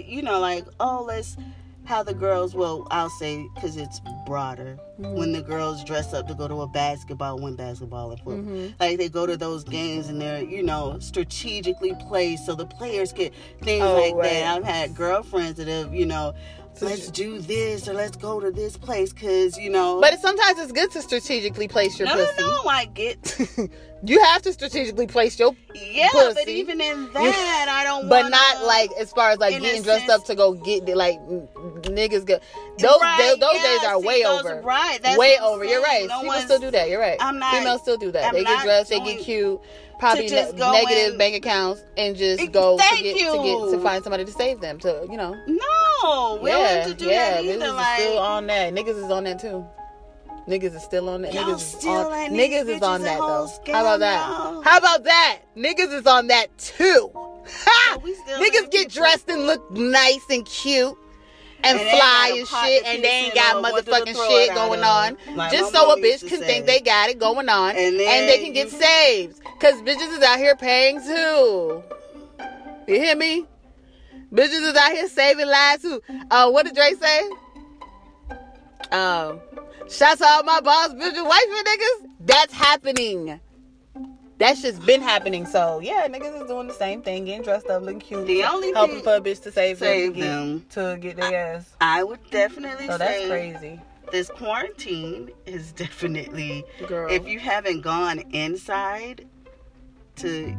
you 0.06 0.22
know, 0.22 0.40
like 0.40 0.64
oh, 0.80 1.04
let's 1.06 1.36
how 1.84 2.02
the 2.02 2.14
girls. 2.14 2.55
Well, 2.55 2.87
I'll 2.90 3.11
say 3.11 3.46
because 3.55 3.76
it's 3.76 4.00
broader. 4.26 4.79
Mm-hmm. 5.00 5.14
When 5.19 5.32
the 5.32 5.43
girls 5.43 5.82
dress 5.84 6.14
up 6.14 6.29
to 6.29 6.34
go 6.34 6.46
to 6.49 6.61
a 6.62 6.69
basketball, 6.69 7.40
when 7.40 7.56
basketball 7.56 8.11
and 8.11 8.19
football, 8.20 8.37
Mm-hmm. 8.38 8.69
like 8.81 8.99
they 8.99 9.08
go 9.08 9.26
to 9.26 9.37
those 9.37 9.64
games 9.64 10.08
and 10.08 10.20
they're 10.20 10.43
you 10.43 10.62
know 10.62 10.96
strategically 11.00 11.94
placed 12.08 12.46
so 12.46 12.55
the 12.55 12.67
players 12.67 13.12
get 13.12 13.32
things 13.62 13.82
Oh, 13.84 13.94
like 14.00 14.14
right. 14.14 14.31
that. 14.32 14.56
I've 14.56 14.64
had 14.64 14.94
girlfriends 14.94 15.58
that 15.58 15.69
have 15.69 15.94
you 15.94 16.06
know. 16.06 16.34
Let's 16.80 17.10
do 17.12 17.38
this 17.38 17.86
or 17.86 17.92
let's 17.92 18.16
go 18.16 18.40
to 18.40 18.50
this 18.50 18.76
place 18.76 19.12
because 19.12 19.56
you 19.58 19.70
know. 19.70 20.00
But 20.00 20.19
sometimes 20.20 20.58
it's 20.58 20.72
good 20.72 20.90
to 20.92 21.02
strategically 21.02 21.69
place 21.69 21.98
your 21.98 22.08
no, 22.08 22.16
no, 22.16 22.24
pussy. 22.26 22.42
no, 22.42 22.62
I 22.69 22.86
get 22.86 23.38
you 24.04 24.20
have 24.24 24.42
to 24.42 24.52
strategically 24.52 25.06
place 25.06 25.38
your, 25.38 25.54
Yeah, 25.74 26.08
but 26.12 26.48
even 26.48 26.80
in 26.80 27.12
that, 27.12 27.66
I 27.69 27.84
don't. 27.84 28.08
but 28.08 28.28
not 28.30 28.64
like 28.64 28.90
as 28.98 29.12
far 29.12 29.30
as 29.30 29.38
like 29.38 29.60
getting 29.60 29.82
dressed 29.82 30.06
sense- 30.06 30.20
up 30.22 30.24
to 30.26 30.34
go 30.34 30.54
get 30.54 30.86
the, 30.86 30.94
like 30.96 31.20
niggas 31.20 32.24
go. 32.26 32.40
Those 32.78 33.00
Right, 33.00 33.18
they- 33.35 33.38
those 33.40 33.54
yeah, 33.54 33.62
days 33.62 33.85
are 33.85 34.00
see, 34.00 34.06
way 34.06 34.23
those- 34.25 34.40
over. 34.44 34.61
Right, 34.62 34.99
that's 35.02 35.18
way 35.18 35.37
over. 35.40 35.64
You're 35.64 35.82
right. 35.82 36.06
No 36.08 36.23
People 36.23 36.40
still 36.40 36.58
do 36.58 36.70
that. 36.73 36.88
You're 36.88 37.00
right. 37.00 37.18
I'm 37.20 37.38
not- 37.38 37.54
Females 37.54 37.82
still 37.82 37.99
do 37.99 38.11
that. 38.12 38.25
I'm 38.28 38.35
they 38.35 38.44
get 38.44 38.62
dressed. 38.64 38.90
They 38.90 38.99
get 39.00 39.20
cute. 39.20 39.61
Probably 40.02 40.26
just 40.26 40.54
ne- 40.54 40.59
go 40.59 40.73
negative 40.73 41.16
bank 41.16 41.37
accounts 41.37 41.85
and 41.97 42.16
just 42.16 42.50
go 42.50 42.76
to 42.76 42.82
thank 42.82 43.04
get, 43.04 43.12
to 43.12 43.18
get 43.18 43.47
you. 43.47 43.71
to 43.71 43.80
find 43.80 44.02
somebody 44.02 44.25
to 44.25 44.32
save 44.32 44.61
them. 44.61 44.80
To 44.80 45.06
you 45.09 45.16
know. 45.16 45.37
No, 45.47 46.40
we 46.42 46.50
yeah, 46.50 46.56
don't 46.56 46.66
have 46.66 46.87
to 46.88 46.94
do 46.94 47.06
yeah. 47.06 47.35
that 47.35 47.44
Bitches 47.44 47.54
either. 47.54 47.73
Like, 47.73 48.00
still 48.00 48.18
on 48.18 48.47
that. 48.49 48.75
Niggas 48.75 49.04
is 49.04 49.11
on 49.12 49.23
that 49.25 49.38
too. 49.38 49.64
Niggas 50.49 50.75
is 50.75 50.82
still 50.82 51.09
on 51.09 51.23
that. 51.23 51.32
Y'all 51.32 51.44
Niggas 51.44 51.54
is 51.54 51.62
still 51.62 51.92
on. 51.92 52.32
these 52.32 52.50
Niggas 52.50 52.68
is 52.68 52.82
on 52.82 53.02
that 53.02 53.18
though. 53.18 53.49
How 53.73 53.80
about 53.82 54.00
that? 54.00 54.26
scam, 54.26 54.64
How 54.64 54.78
about 54.78 55.04
that? 55.04 55.38
Niggas 55.56 55.92
is 55.92 56.06
on 56.09 56.26
that 56.26 56.59
too. 56.59 57.11
Ha! 57.44 57.94
So 57.94 58.00
we 58.02 58.14
Niggas 58.50 58.71
get 58.71 58.88
dressed 58.88 59.28
and 59.28 59.47
look 59.47 59.68
nice 59.73 60.25
and 60.30 60.44
cute. 60.47 60.97
And, 61.64 61.78
And 61.78 61.90
fly 61.90 62.35
and 62.38 62.49
shit, 62.49 62.85
and 62.87 63.04
they 63.04 63.09
ain't 63.09 63.35
got 63.35 63.52
piercing 63.52 63.59
or 63.59 63.73
what 63.73 63.85
to 63.85 63.90
motherfucking 63.92 64.28
shit 64.28 64.54
going 64.54 64.82
on. 64.82 65.16
Like 65.37 65.52
just 65.52 65.73
so 65.73 65.92
a 65.92 65.97
bitch 65.97 66.21
can 66.28 66.40
say. 66.40 66.47
think 66.47 66.66
they 66.66 66.80
got 66.80 67.09
it 67.09 67.21
going 67.21 67.49
on, 67.49 67.71
and, 67.71 68.00
And 68.00 68.28
they 68.28 68.38
can 68.38 68.52
get 68.52 68.71
saved. 68.71 69.41
Cause 69.62 69.81
bitches 69.83 70.19
is 70.19 70.23
out 70.25 70.38
here 70.38 70.57
paying 70.57 71.00
too. 71.00 71.85
You 72.88 72.95
hear 73.00 73.14
me? 73.14 73.47
Bitches 74.33 74.61
is 74.71 74.75
out 74.75 74.90
here 74.90 75.07
saving 75.07 75.47
lives 75.47 75.83
too. 75.83 76.02
Uh, 76.33 76.50
what 76.50 76.66
did 76.66 76.75
Drake 76.75 76.97
say? 77.00 77.21
Um, 78.90 79.38
shouts 79.88 80.19
to 80.21 80.26
all 80.26 80.42
my 80.42 80.61
boss, 80.61 80.88
bitch, 80.88 81.25
wifey 81.25 81.47
niggas. 81.64 82.09
That's 82.26 82.52
happening. 82.52 83.38
That 84.38 84.59
shit's 84.59 84.81
been 84.81 85.00
happening. 85.00 85.47
So 85.47 85.78
yeah, 85.78 86.09
niggas 86.09 86.42
is 86.42 86.49
doing 86.49 86.66
the 86.66 86.75
same 86.75 87.00
thing, 87.00 87.25
getting 87.26 87.42
dressed 87.45 87.69
up, 87.69 87.83
looking 87.83 88.00
cute, 88.00 88.26
The 88.26 88.42
only 88.42 88.73
helping 88.73 89.00
for 89.02 89.14
a 89.14 89.21
bitch 89.21 89.45
to 89.45 89.52
save, 89.52 89.78
Save 89.78 90.14
them, 90.16 90.23
to 90.23 90.26
them. 90.26 90.59
get, 90.59 90.71
to 90.71 90.99
get 91.00 91.16
their 91.19 91.54
ass. 91.54 91.71
I 91.81 92.02
would 92.02 92.19
definitely 92.33 92.87
So 92.88 92.99
say 92.99 92.99
that's 92.99 93.26
crazy, 93.28 93.81
this 94.11 94.28
quarantine 94.28 95.31
is 95.47 95.71
definitely. 95.71 96.64
girl. 96.88 97.09
If 97.12 97.28
you 97.28 97.38
haven't 97.38 97.83
gone 97.83 98.19
inside, 98.33 99.28
to 100.16 100.52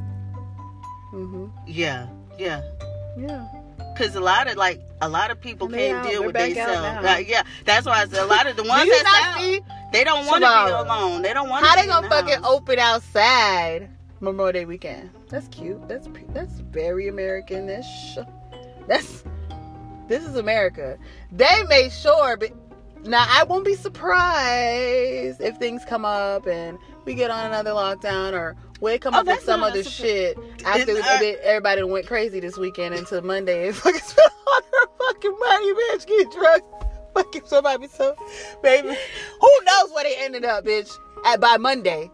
hmm 1.12 1.48
yeah, 1.68 2.08
yeah. 2.40 2.62
Yeah. 3.18 3.48
Cause 3.98 4.16
a 4.16 4.20
lot 4.20 4.50
of 4.50 4.58
like 4.58 4.82
a 5.02 5.08
lot 5.08 5.30
of 5.30 5.40
people 5.40 5.68
can't 5.70 6.08
deal 6.08 6.24
with 6.24 6.34
themselves. 6.34 7.06
Like, 7.06 7.30
yeah, 7.30 7.44
that's 7.64 7.86
why 7.86 8.02
I 8.02 8.08
said 8.08 8.24
a 8.24 8.26
lot 8.26 8.48
of 8.48 8.56
the 8.56 8.64
ones 8.68 8.82
Do 8.82 8.88
you 8.88 8.94
that's 8.94 9.04
not 9.04 9.24
out, 9.24 9.40
see 9.40 9.62
they 9.92 10.04
don't 10.04 10.26
want 10.26 10.44
to 10.44 10.50
be 10.50 10.72
alone. 10.72 11.22
They 11.22 11.34
don't 11.34 11.48
want. 11.50 11.64
how 11.64 11.76
be 11.76 11.82
they 11.82 11.88
gonna 11.88 12.10
the 12.10 12.16
fucking 12.16 12.36
house. 12.36 12.46
open 12.46 12.80
outside 12.80 13.90
Memorial 14.20 14.54
Day 14.54 14.66
weekend? 14.66 15.12
That's 15.30 15.48
cute. 15.50 15.88
That's 15.88 16.08
that's 16.30 16.54
very 16.54 17.08
American-ish. 17.08 18.18
That's 18.88 19.24
this 20.08 20.26
is 20.26 20.36
America. 20.36 20.98
They 21.32 21.64
made 21.70 21.92
sure, 21.94 22.36
but 22.36 22.52
now 23.06 23.26
I 23.30 23.44
won't 23.44 23.64
be 23.64 23.76
surprised 23.76 25.40
if 25.40 25.58
things 25.58 25.84
come 25.86 26.04
up 26.04 26.48
and 26.48 26.78
we 27.06 27.14
get 27.14 27.32
on 27.32 27.46
another 27.46 27.72
lockdown 27.72 28.34
or 28.34 28.56
we 28.84 29.00
come 29.00 29.16
Oh, 29.16 29.20
up 29.20 29.26
with 29.28 29.42
some 29.42 29.64
other 29.64 29.84
shit 29.84 30.38
after 30.66 30.92
It's, 30.98 31.08
uh, 31.08 31.36
everybody 31.44 31.84
went 31.84 32.06
crazy 32.06 32.40
this 32.40 32.58
weekend 32.58 32.94
until 32.96 33.22
Monday 33.22 33.68
and 33.68 33.76
fucking 33.84 34.00
spent 34.02 34.32
all 34.48 34.62
their 34.62 35.08
fucking 35.08 35.36
money, 35.40 35.74
bitch, 35.74 36.06
get 36.08 36.32
drunk. 36.32 36.64
Fucking 37.14 37.44
somebody 37.46 37.88
so 37.88 38.16
baby. 38.62 38.88
Who 38.88 39.52
knows 39.66 39.92
where 39.94 40.04
they 40.04 40.16
ended 40.18 40.46
up, 40.46 40.66
bitch, 40.66 40.92
at 41.26 41.40
by 41.40 41.58
Monday. 41.58 42.10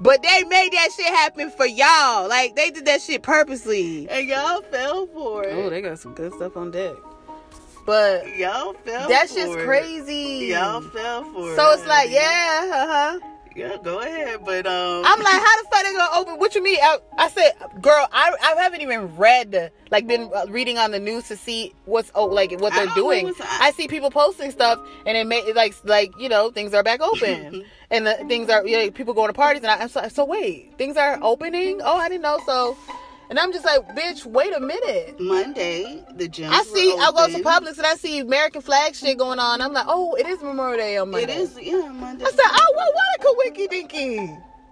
But 0.00 0.20
they 0.22 0.42
made 0.44 0.72
that 0.72 0.88
shit 0.96 1.06
happen 1.06 1.48
for 1.52 1.64
y'all. 1.64 2.28
Like 2.28 2.56
they 2.56 2.70
did 2.70 2.84
that 2.86 3.00
shit 3.02 3.22
purposely. 3.22 4.08
And 4.10 4.28
y'all 4.28 4.62
fell 4.62 5.06
for 5.06 5.44
it. 5.44 5.54
Oh, 5.54 5.70
they 5.70 5.80
got 5.80 6.00
some 6.00 6.14
good 6.14 6.32
stuff 6.34 6.56
on 6.56 6.72
deck. 6.72 6.94
But 7.86 8.36
y'all 8.36 8.72
fell 8.84 9.08
that's 9.08 9.32
just 9.34 9.56
it. 9.58 9.64
crazy. 9.64 10.46
Y'all 10.50 10.80
fell 10.80 11.22
for 11.32 11.52
it. 11.52 11.56
So 11.56 11.70
it's 11.72 11.86
like, 11.86 12.10
yeah, 12.10 12.70
uh-huh. 13.20 13.31
Yeah, 13.56 13.76
go 13.82 14.00
ahead. 14.00 14.40
But 14.44 14.66
um 14.66 15.04
I'm 15.04 15.18
like, 15.18 15.32
how 15.32 15.62
the 15.62 15.68
fuck 15.70 15.82
they 15.82 15.92
gonna 15.92 16.18
open? 16.18 16.38
What 16.38 16.54
you 16.54 16.62
mean? 16.62 16.78
I, 16.82 16.98
I 17.18 17.28
said, 17.28 17.52
girl, 17.80 18.08
I, 18.12 18.34
I 18.42 18.62
haven't 18.62 18.82
even 18.82 19.16
read, 19.16 19.52
the, 19.52 19.70
like, 19.90 20.06
been 20.06 20.30
uh, 20.34 20.46
reading 20.48 20.78
on 20.78 20.90
the 20.90 21.00
news 21.00 21.28
to 21.28 21.36
see 21.36 21.74
what's 21.84 22.10
oh, 22.14 22.26
like 22.26 22.52
what 22.60 22.72
they're 22.72 22.86
doing. 22.94 23.32
I 23.40 23.72
see 23.72 23.88
people 23.88 24.10
posting 24.10 24.50
stuff, 24.50 24.80
and 25.06 25.16
it 25.16 25.26
may 25.26 25.52
like 25.52 25.74
like 25.84 26.12
you 26.18 26.28
know 26.28 26.50
things 26.50 26.74
are 26.74 26.82
back 26.82 27.00
open, 27.02 27.64
and 27.90 28.06
the 28.06 28.14
things 28.28 28.50
are 28.50 28.66
yeah 28.66 28.90
people 28.90 29.14
going 29.14 29.28
to 29.28 29.34
parties, 29.34 29.62
and 29.62 29.70
I, 29.70 29.78
I'm 29.82 29.88
so, 29.88 30.06
so 30.08 30.24
wait, 30.24 30.76
things 30.78 30.96
are 30.96 31.18
opening? 31.22 31.80
Oh, 31.82 31.96
I 31.96 32.08
didn't 32.08 32.22
know. 32.22 32.40
So, 32.46 32.76
and 33.32 33.38
I'm 33.38 33.50
just 33.50 33.64
like, 33.64 33.96
bitch, 33.96 34.26
wait 34.26 34.54
a 34.54 34.60
minute. 34.60 35.18
Monday, 35.18 36.04
the 36.16 36.28
gym. 36.28 36.52
I 36.52 36.64
see. 36.64 36.94
I'll 37.00 37.14
go 37.14 37.28
to. 37.28 37.42
Publix 37.42 37.78
and 37.78 37.86
I 37.86 37.94
see 37.94 38.18
American 38.18 38.60
flag 38.60 38.94
shit 38.94 39.16
going 39.16 39.38
on. 39.38 39.62
I'm 39.62 39.72
like, 39.72 39.86
oh, 39.88 40.14
it 40.16 40.26
is 40.26 40.42
Memorial 40.42 40.76
Day 40.76 40.98
on 40.98 41.10
Monday. 41.10 41.32
It 41.32 41.38
is 41.38 41.58
yeah, 41.58 41.88
Monday. 41.88 42.26
I 42.26 42.28
said, 42.28 42.40
oh, 42.44 42.74
well, 42.76 42.92
what 42.92 43.48
a 43.48 43.50
kawiki 43.50 43.70
dinky. 43.70 44.16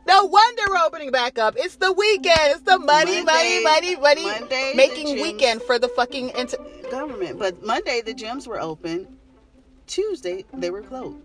No 0.07 0.27
wonder 0.27 0.63
we're 0.69 0.77
opening 0.85 1.11
back 1.11 1.39
up. 1.39 1.55
It's 1.57 1.77
the 1.77 1.91
weekend. 1.91 2.37
It's 2.53 2.61
the 2.61 2.79
money, 2.79 3.25
Monday- 3.25 3.63
money, 3.65 3.97
money, 3.97 4.27
money. 4.27 4.41
Monday, 4.41 4.73
making 4.75 5.23
weekend 5.23 5.63
for 5.63 5.79
the 5.79 5.89
fucking. 5.89 6.29
Inter- 6.37 6.59
government. 6.91 7.39
But 7.39 7.65
Monday 7.65 8.03
the 8.03 8.13
gyms 8.13 8.47
were 8.47 8.61
open. 8.61 9.09
Tuesday 9.87 10.45
they 10.53 10.69
were 10.69 10.83
closed. 10.83 11.17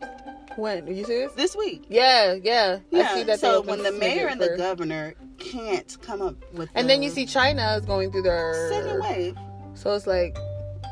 When? 0.57 0.87
Are 0.87 0.91
you 0.91 1.05
serious? 1.05 1.31
This 1.33 1.53
This 1.53 1.55
week. 1.55 1.85
Yeah, 1.89 2.33
yeah. 2.33 2.79
I 2.93 2.95
Yeah. 2.97 3.13
see 3.13 3.23
that 3.23 3.39
so 3.39 3.61
when 3.61 3.83
the 3.83 3.91
mayor 3.91 4.27
and 4.27 4.41
the 4.41 4.55
governor 4.57 5.13
can't 5.37 5.95
come 6.01 6.21
up 6.21 6.35
with 6.53 6.69
And 6.75 6.87
the 6.89 6.93
then 6.93 7.03
you 7.03 7.09
see 7.09 7.25
China 7.25 7.75
is 7.79 7.85
going 7.85 8.11
through 8.11 8.23
their. 8.23 8.69
second 8.69 8.99
wave, 9.01 9.37
So 9.75 9.93
it's 9.93 10.07
like, 10.07 10.35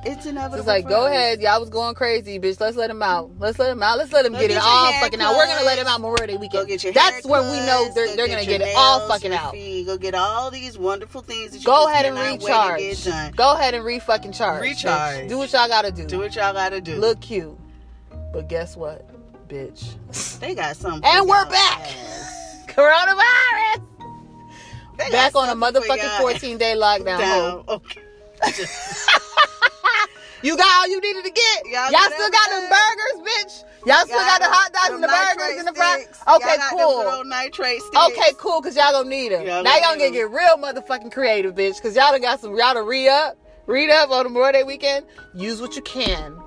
it's 0.05 0.25
inevitable. 0.25 0.60
it's 0.60 0.67
like, 0.67 0.88
go 0.88 1.05
us. 1.05 1.12
ahead. 1.12 1.41
Y'all 1.41 1.60
was 1.62 1.70
going 1.70 1.96
crazy, 1.96 2.38
bitch. 2.38 2.60
Let's 2.60 2.75
let 2.77 2.89
him 2.89 3.01
out. 3.01 3.32
Let's 3.39 3.58
let 3.58 3.72
him 3.72 3.82
out. 3.82 3.98
Let's 3.98 4.12
let 4.12 4.25
him 4.25 4.34
Go 4.34 4.39
get 4.39 4.51
it 4.51 4.53
get 4.55 4.63
your 4.63 4.72
all 4.74 4.93
fucking 5.00 5.22
out. 5.22 5.36
We're 5.36 5.48
gonna 5.48 5.65
let 5.65 5.79
him 5.79 5.88
out 5.88 6.01
Memorial 6.01 6.27
Day 6.27 6.38
weekend. 6.38 6.67
get 6.67 6.84
your 6.84 6.91
That's 6.93 7.25
when 7.25 7.50
we 7.50 7.58
know 7.65 7.89
they're, 7.96 8.08
go 8.08 8.15
they're 8.17 8.27
gonna 8.27 8.41
your 8.41 8.60
get 8.60 8.67
it 8.67 8.75
all 8.75 9.08
fucking 9.08 9.34
out. 9.34 9.53
Go 9.53 9.98
get 9.98 10.13
all 10.13 10.51
these 10.51 10.77
wonderful 10.77 11.22
things 11.22 11.51
that 11.51 11.60
you 11.60 11.65
Go 11.65 11.88
ahead 11.88 12.05
and 12.05 12.17
cannot 12.17 12.41
wait 12.43 12.88
to 13.00 13.05
recharge. 13.05 13.36
Go 13.38 13.53
ahead 13.53 13.74
and 13.74 13.86
re 13.86 13.98
fucking 14.00 14.34
charge. 14.34 14.62
bitch. 14.63 14.70
Recharge. 14.84 15.29
Do 15.29 15.38
what 15.38 15.51
y'all 15.53 15.67
gotta 15.70 15.91
do. 15.91 16.05
Do 16.05 16.20
what 16.20 16.36
y'all 16.36 16.53
gotta 16.53 16.82
do. 16.82 16.96
Look 16.98 17.22
cute. 17.22 17.58
But 18.34 18.50
guess 18.50 18.75
what, 18.75 19.10
bitch? 19.54 20.40
they 20.40 20.56
got 20.56 20.76
something. 20.76 21.04
And 21.06 21.28
we're 21.30 21.46
back. 21.46 21.82
ass. 21.82 22.66
Coronavirus. 22.68 23.84
They 24.98 25.10
Back 25.10 25.36
on 25.36 25.50
a 25.50 25.56
motherfucking 25.56 26.18
14 26.20 26.58
day 26.58 26.76
lockdown. 26.76 27.20
down. 27.20 27.64
Okay. 27.68 28.02
You 30.44 30.58
got 30.58 30.68
all 30.78 30.88
you 30.90 31.00
needed 31.00 31.24
to 31.24 31.32
get. 31.32 31.66
Y'all, 31.72 31.90
Y'all 31.90 32.12
still 32.12 32.30
got 32.30 32.50
them 32.50 32.70
burgers, 32.70 33.28
bitch. 33.28 33.64
Y'all 33.88 34.06
still 34.06 34.20
got 34.20 34.42
the 34.42 34.48
hot 34.48 34.74
dogs 34.74 34.94
and 34.94 35.04
the 35.04 35.08
burgers 35.08 35.58
and 35.58 35.68
the 35.68 35.74
fries. 35.74 36.08
Okay, 36.36 36.58
cool. 36.70 37.04
good 37.04 37.28
nitrate 37.28 37.82
sticks. 37.82 38.06
Okay, 38.12 38.32
cool, 38.38 38.62
cause 38.62 38.76
y'all 38.76 38.92
gonna 38.92 39.10
need 39.10 39.32
them. 39.32 39.46
Y'all 39.46 39.64
now 39.64 39.74
y'all 39.76 39.96
gonna 39.96 40.00
gonna 40.00 40.12
get 40.12 40.30
real 40.30 40.58
motherfucking 40.58 41.12
creative, 41.12 41.56
bitch. 41.56 41.82
Cause 41.82 41.96
y'all 41.96 42.12
done 42.12 42.22
got 42.22 42.40
some 42.40 42.56
y'all 42.58 42.74
to 42.74 42.84
re 42.84 43.08
up, 43.10 43.38
read 43.68 43.90
up 43.90 44.10
on 44.12 44.24
the 44.24 44.30
Memorial 44.30 44.54
Day 44.54 44.64
weekend. 44.64 45.06
Use 45.34 45.62
what 45.62 45.76
you 45.76 45.82
can. 45.82 46.38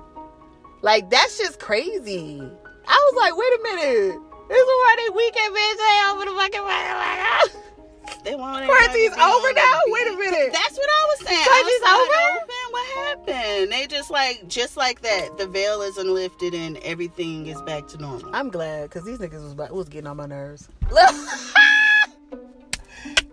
Like 0.81 1.09
that's 1.09 1.37
just 1.37 1.59
crazy. 1.59 2.41
I 2.87 2.97
was 3.11 3.15
like, 3.19 3.35
wait 3.35 3.53
a 3.53 3.61
minute. 3.63 4.21
It's 4.49 4.63
Memorial 4.63 4.97
Day 4.97 5.11
weekend, 5.15 5.51
bitch. 5.55 5.79
Hey, 5.83 5.99
over 6.11 6.25
the 6.25 6.35
fucking 6.39 7.63
They 8.23 8.35
want 8.35 8.65
Quarantine's 8.65 8.95
everybody 8.95 9.09
to 9.09 9.15
be 9.15 9.21
on 9.21 9.31
over 9.31 9.53
now? 9.53 9.79
Wait 9.87 10.07
a 10.07 10.17
minute. 10.17 10.53
That's 10.53 10.77
what 10.77 10.89
I 10.89 11.03
was 11.11 11.27
saying. 11.27 11.45
Quarantine's 11.45 11.83
Outside 11.83 12.01
over? 12.01 12.13
Oh, 12.15 12.39
Open? 12.41 12.65
What 12.71 12.87
happened? 12.97 13.71
They 13.71 13.87
just 13.87 14.09
like, 14.09 14.47
just 14.47 14.77
like 14.77 15.01
that. 15.01 15.37
The 15.37 15.47
veil 15.47 15.81
isn't 15.81 16.07
lifted 16.13 16.53
and 16.53 16.77
everything 16.77 17.47
is 17.47 17.61
back 17.61 17.87
to 17.89 17.97
normal. 17.97 18.29
I'm 18.33 18.49
glad, 18.49 18.89
cause 18.91 19.03
these 19.03 19.19
niggas 19.19 19.43
was 19.43 19.51
about, 19.53 19.71
was 19.71 19.89
getting 19.89 20.07
on 20.07 20.17
my 20.17 20.25
nerves. 20.25 20.69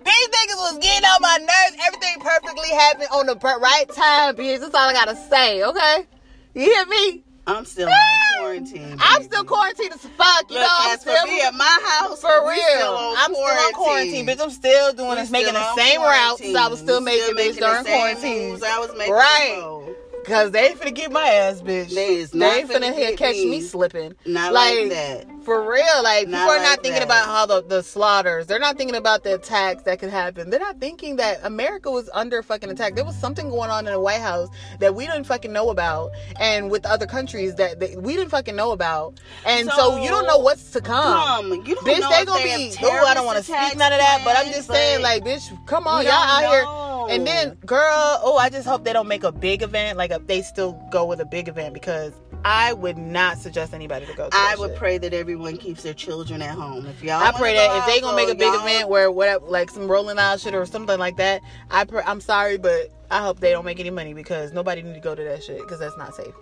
These 0.04 0.28
niggas 0.28 0.56
was 0.58 0.78
getting 0.78 1.04
on 1.04 1.22
my 1.22 1.38
nerves. 1.40 1.82
Everything 1.86 2.20
perfectly 2.20 2.68
happened 2.68 3.08
on 3.12 3.26
the 3.26 3.36
right 3.36 3.88
time, 3.88 4.36
bitch. 4.36 4.60
That's 4.60 4.74
all 4.74 4.88
I 4.88 4.92
gotta 4.92 5.16
say, 5.16 5.64
okay? 5.64 6.06
You 6.54 6.62
hear 6.62 6.86
me? 6.86 7.24
I'm 7.46 7.64
still 7.64 7.88
quarantine. 8.44 8.96
I'm 8.98 9.22
still 9.22 9.44
quarantined 9.44 9.92
as 9.92 10.00
fuck. 10.00 10.50
You 10.50 10.56
Look, 10.58 10.62
know, 10.62 10.68
I'm 10.80 10.98
still 10.98 11.26
me 11.26 11.40
at 11.40 11.54
my 11.54 11.78
house, 12.00 12.20
for 12.20 12.48
real. 12.48 12.62
Still 12.62 13.14
I'm 13.18 13.34
still 13.34 13.44
on 13.46 13.72
quarantine, 13.72 14.26
bitch. 14.26 14.40
I'm 14.40 14.50
still 14.50 14.92
doing 14.92 15.10
We 15.10 15.16
this, 15.16 15.30
making 15.30 15.54
the 15.54 15.74
same 15.74 16.00
routes 16.00 16.40
I 16.42 16.68
was 16.68 16.80
quarantine. 16.80 16.84
still 16.84 17.00
making, 17.00 17.34
bitch, 17.36 17.54
the 17.54 17.60
during 17.60 17.84
same 17.84 18.16
quarantine. 18.16 18.60
I 18.64 18.78
was 18.80 18.92
making 18.96 19.14
Right. 19.14 19.54
before. 19.56 19.96
Cause 20.24 20.52
they 20.52 20.68
ain't 20.68 20.80
finna 20.80 20.94
get 20.94 21.12
my 21.12 21.20
ass, 21.28 21.60
bitch. 21.60 21.94
They 21.94 22.16
is 22.16 22.30
They 22.30 22.38
not 22.38 22.56
ain't 22.56 22.70
finna 22.70 22.90
finna 22.90 22.94
here 22.94 23.16
catch 23.16 23.34
me 23.36 23.50
me. 23.50 23.60
slipping. 23.60 24.14
Not 24.24 24.54
Like, 24.54 24.78
like, 24.80 24.88
that. 24.90 25.26
For 25.44 25.70
real, 25.70 26.02
like 26.02 26.28
Not 26.28 26.38
people 26.38 26.50
are 26.54 26.62
not 26.62 26.82
thinking 26.82 27.00
that. 27.00 27.04
about 27.04 27.26
how 27.26 27.46
the, 27.46 27.62
the 27.62 27.82
slaughters. 27.82 28.46
They're 28.46 28.58
not 28.58 28.78
thinking 28.78 28.96
about 28.96 29.24
the 29.24 29.34
attacks 29.34 29.82
that 29.84 29.98
could 29.98 30.10
happen. 30.10 30.50
They're 30.50 30.60
not 30.60 30.80
thinking 30.80 31.16
that 31.16 31.40
America 31.44 31.90
was 31.90 32.08
under 32.14 32.42
fucking 32.42 32.70
attack. 32.70 32.94
There 32.94 33.04
was 33.04 33.16
something 33.18 33.50
going 33.50 33.70
on 33.70 33.86
in 33.86 33.92
the 33.92 34.00
White 34.00 34.20
House 34.22 34.48
that 34.80 34.94
we 34.94 35.06
didn't 35.06 35.24
fucking 35.24 35.52
know 35.52 35.70
about, 35.70 36.10
and 36.40 36.70
with 36.70 36.86
other 36.86 37.06
countries 37.06 37.54
that 37.56 37.78
they, 37.80 37.96
we 37.96 38.16
didn't 38.16 38.30
fucking 38.30 38.56
know 38.56 38.72
about. 38.72 39.20
And 39.46 39.68
so, 39.70 39.76
So, 39.76 40.02
you 40.02 40.08
don't 40.08 40.26
know 40.26 40.38
what's 40.38 40.70
to 40.72 40.80
come. 40.80 41.52
You 41.66 41.74
don't 41.74 41.86
Bitch, 41.86 42.00
know 42.00 42.08
they 42.10 42.24
gonna 42.24 42.42
they 42.42 42.70
be. 42.70 42.76
Oh, 42.82 43.04
I 43.06 43.12
don't 43.14 43.26
want 43.26 43.38
to 43.38 43.44
speak 43.44 43.76
none 43.76 43.92
of 43.92 43.98
that, 43.98 44.22
but 44.24 44.36
I'm 44.38 44.46
just 44.52 44.68
saying, 44.68 45.02
like, 45.02 45.22
bitch, 45.24 45.42
come 45.66 45.86
on, 45.86 46.04
y'all 46.04 46.12
out 46.12 46.40
don't 46.40 46.50
here. 46.52 47.16
And 47.16 47.26
then, 47.26 47.54
girl, 47.66 48.18
oh, 48.22 48.38
I 48.38 48.48
just 48.48 48.66
hope 48.66 48.84
they 48.84 48.94
don't 48.94 49.08
make 49.08 49.24
a 49.24 49.32
big 49.32 49.62
event. 49.62 49.98
Like, 49.98 50.10
a, 50.10 50.20
they 50.24 50.40
still 50.40 50.72
go 50.90 51.04
with 51.04 51.20
a 51.20 51.26
big 51.26 51.48
event 51.48 51.74
because 51.74 52.14
I 52.44 52.72
would 52.74 52.98
not 52.98 53.38
suggest 53.38 53.72
anybody 53.72 54.06
to 54.06 54.14
go. 54.14 54.28
To 54.28 54.36
I 54.36 54.54
would 54.58 54.70
shit. 54.70 54.78
pray 54.78 54.98
that 54.98 55.14
everyone 55.14 55.56
keeps 55.56 55.82
their 55.82 55.94
children 55.94 56.42
at 56.42 56.50
home. 56.50 56.86
If 56.86 57.02
y'all, 57.02 57.22
I 57.22 57.32
pray 57.32 57.54
that 57.54 57.78
if 57.78 57.86
they 57.86 58.00
gonna 58.00 58.16
make 58.16 58.28
a 58.28 58.34
big 58.34 58.52
event 58.54 58.88
where 58.88 59.10
whatever, 59.10 59.46
like 59.46 59.70
some 59.70 59.88
rolling 59.90 60.18
out 60.18 60.40
shit 60.40 60.54
or 60.54 60.66
something 60.66 60.98
like 60.98 61.16
that, 61.16 61.40
I 61.70 61.84
pr- 61.84 62.00
I'm 62.04 62.20
sorry, 62.20 62.58
but 62.58 62.90
I 63.10 63.22
hope 63.22 63.40
they 63.40 63.50
don't 63.52 63.64
make 63.64 63.80
any 63.80 63.90
money 63.90 64.12
because 64.14 64.52
nobody 64.52 64.82
need 64.82 64.94
to 64.94 65.00
go 65.00 65.14
to 65.14 65.22
that 65.24 65.42
shit 65.42 65.58
because 65.60 65.78
that's 65.80 65.96
not 65.96 66.14
safe. 66.14 66.34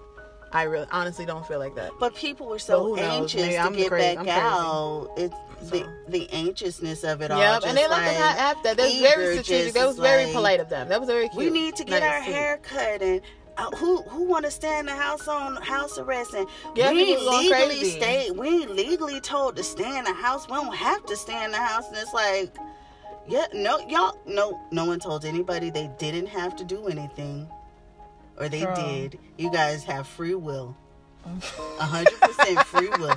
I 0.54 0.64
really, 0.64 0.87
honestly, 0.92 1.25
don't 1.25 1.47
feel 1.47 1.59
like 1.59 1.75
that. 1.76 1.92
But 1.99 2.14
people 2.14 2.47
were 2.47 2.59
so 2.59 2.94
anxious 2.97 3.40
Maybe 3.40 3.54
to 3.54 3.59
I'm 3.61 3.73
get 3.73 3.88
crazy- 3.88 4.16
back 4.16 4.18
I'm 4.18 4.25
crazy. 4.25 4.38
out. 4.40 5.09
It's 5.16 5.71
the 5.71 5.78
So. 5.80 5.88
the 6.09 6.28
anxiousness 6.30 7.04
of 7.04 7.23
it 7.23 7.30
all. 7.30 7.38
Yep, 7.38 7.62
and 7.64 7.76
they 7.78 7.82
let 7.88 7.90
like, 7.92 8.04
them 8.06 8.14
have, 8.16 8.37
have 8.38 8.62
that. 8.64 8.76
That 8.76 8.82
was 8.85 8.92
eager, 8.92 9.09
very 9.16 9.32
strategic. 9.38 9.73
That 9.75 9.87
was 9.87 9.99
very 9.99 10.25
like, 10.25 10.35
polite 10.35 10.61
of 10.61 10.68
them. 10.68 10.88
That 10.90 11.00
was 11.00 11.09
very 11.09 11.28
cute. 11.30 11.38
We 11.38 11.49
need 11.50 11.76
to 11.76 11.85
get 11.85 12.00
Nice, 12.00 12.12
our 12.12 12.21
hair 12.21 12.59
cut 12.62 13.00
and. 13.02 13.21
Uh, 13.59 13.71
who 13.76 14.00
who 14.02 14.25
want 14.25 14.44
to 14.47 14.50
stay 14.50 14.78
in 14.78 14.87
the 14.87 14.94
house 14.94 15.28
on 15.28 15.56
house 15.56 15.99
arrest 15.99 16.32
and 16.32 16.47
Yeah, 16.75 16.90
we 16.92 17.04
people 17.04 17.30
ain't 17.35 17.50
going 17.50 17.68
legally 17.68 17.78
crazy. 17.80 17.90
stay 18.00 18.30
we 18.30 18.66
legally 18.66 19.21
told 19.21 19.56
to 19.56 19.62
stay 19.62 19.99
in 19.99 20.04
the 20.04 20.12
house 20.14 20.47
we 20.49 20.54
don't 20.54 20.75
have 20.75 21.04
to 21.06 21.16
stay 21.16 21.44
in 21.44 21.50
the 21.50 21.59
house 21.59 21.87
and 21.88 21.97
it's 21.99 22.14
like 22.14 22.56
yeah 23.28 23.44
no 23.52 23.78
y'all 23.88 24.18
no 24.26 24.59
no 24.71 24.87
one 24.87 24.99
told 25.00 25.26
anybody 25.26 25.68
they 25.71 25.90
didn't 25.99 26.26
have 26.28 26.56
to 26.56 26.64
do 26.64 26.87
anything 26.87 27.47
or 28.38 28.49
they 28.49 28.62
Girl. 28.62 28.75
did 28.75 29.18
you 29.37 29.50
guys 29.50 29.85
have 29.85 30.06
free 30.09 30.35
will 30.35 30.75
a 31.78 31.85
hundred 31.85 32.18
percent 32.21 32.59
free 32.61 32.88
will 32.88 33.14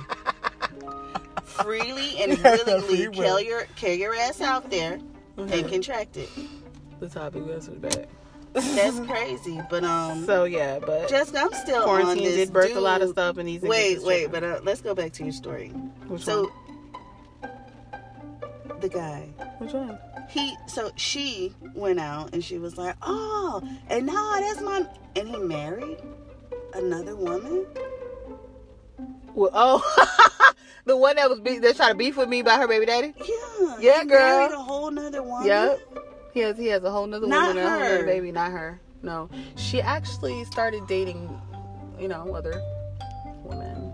freely 1.44 2.22
and 2.22 2.38
willingly 2.44 3.08
will. 3.08 3.14
kill 3.14 3.40
your 3.40 3.62
kill 3.76 3.94
your 3.94 4.14
ass 4.14 4.40
out 4.42 4.70
there 4.70 4.98
and 5.38 5.68
contract 5.68 6.18
it 6.18 6.28
The 7.00 7.08
topic 7.08 7.44
was 7.46 7.68
bad. 7.68 8.06
That's 8.56 9.00
crazy 9.06 9.60
but 9.70 9.84
um 9.84 10.24
So 10.24 10.44
yeah, 10.44 10.78
but 10.78 11.08
Jessica, 11.08 11.40
I'm 11.40 11.52
still 11.54 11.78
on 11.82 11.84
quarantine 12.02 12.24
did 12.24 12.52
birth 12.52 12.74
a 12.74 12.80
lot 12.80 13.02
of 13.02 13.10
stuff, 13.10 13.36
and 13.38 13.46
these. 13.48 13.60
niggas 13.62 13.68
Wait, 13.68 14.02
wait, 14.02 14.30
but 14.32 14.42
uh, 14.42 14.60
let's 14.64 14.80
go 14.80 14.94
back 14.94 15.12
to 15.12 15.24
your 15.24 15.32
story. 15.32 15.68
Which 16.08 16.22
so, 16.24 16.50
one? 17.42 17.50
the 18.80 18.88
guy, 18.88 19.28
Which 19.58 19.72
one? 19.72 19.98
he, 20.28 20.54
so 20.66 20.90
she 20.96 21.54
went 21.74 21.98
out 22.00 22.32
and 22.34 22.42
she 22.44 22.58
was 22.58 22.76
like, 22.76 22.94
"Oh, 23.02 23.62
and 23.88 24.06
now 24.06 24.32
that's 24.40 24.60
my," 24.60 24.86
and 25.16 25.28
he 25.28 25.36
married 25.38 25.98
another 26.74 27.14
woman. 27.16 27.66
Well, 29.34 29.50
oh, 29.52 30.52
the 30.86 30.96
one 30.96 31.16
that 31.16 31.28
was 31.28 31.40
be- 31.40 31.58
that 31.58 31.76
tried 31.76 31.90
to 31.90 31.94
beef 31.94 32.16
with 32.16 32.28
me 32.28 32.40
about 32.40 32.60
her 32.60 32.68
baby 32.68 32.86
daddy. 32.86 33.12
Yeah, 33.18 33.76
Yeah, 33.80 34.00
he 34.02 34.06
girl. 34.08 34.38
married 34.38 34.52
a 34.52 34.56
whole 34.62 34.90
nother 34.90 35.22
woman. 35.22 35.46
Yep. 35.46 35.80
He 36.36 36.42
has 36.42 36.58
he 36.58 36.66
has 36.66 36.84
a 36.84 36.90
whole 36.90 37.06
nother 37.06 37.26
Not 37.26 37.48
woman 37.48 37.64
and 37.64 37.66
a 37.66 37.70
whole 37.70 37.80
nother 37.80 38.04
baby, 38.04 38.30
not 38.30 38.50
her. 38.50 38.78
no. 39.00 39.30
She 39.56 39.80
actually 39.80 40.44
started 40.44 40.86
dating, 40.86 41.30
you 41.98 42.08
know, 42.08 42.34
other 42.34 42.60
women, 43.42 43.90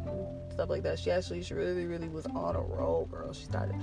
stuff 0.50 0.68
like 0.68 0.82
that. 0.82 0.98
She 0.98 1.12
actually, 1.12 1.44
she 1.44 1.54
really, 1.54 1.86
really 1.86 2.08
was 2.08 2.26
on 2.26 2.56
a 2.56 2.60
roll, 2.60 3.06
girl. 3.06 3.32
She 3.32 3.44
started. 3.44 3.76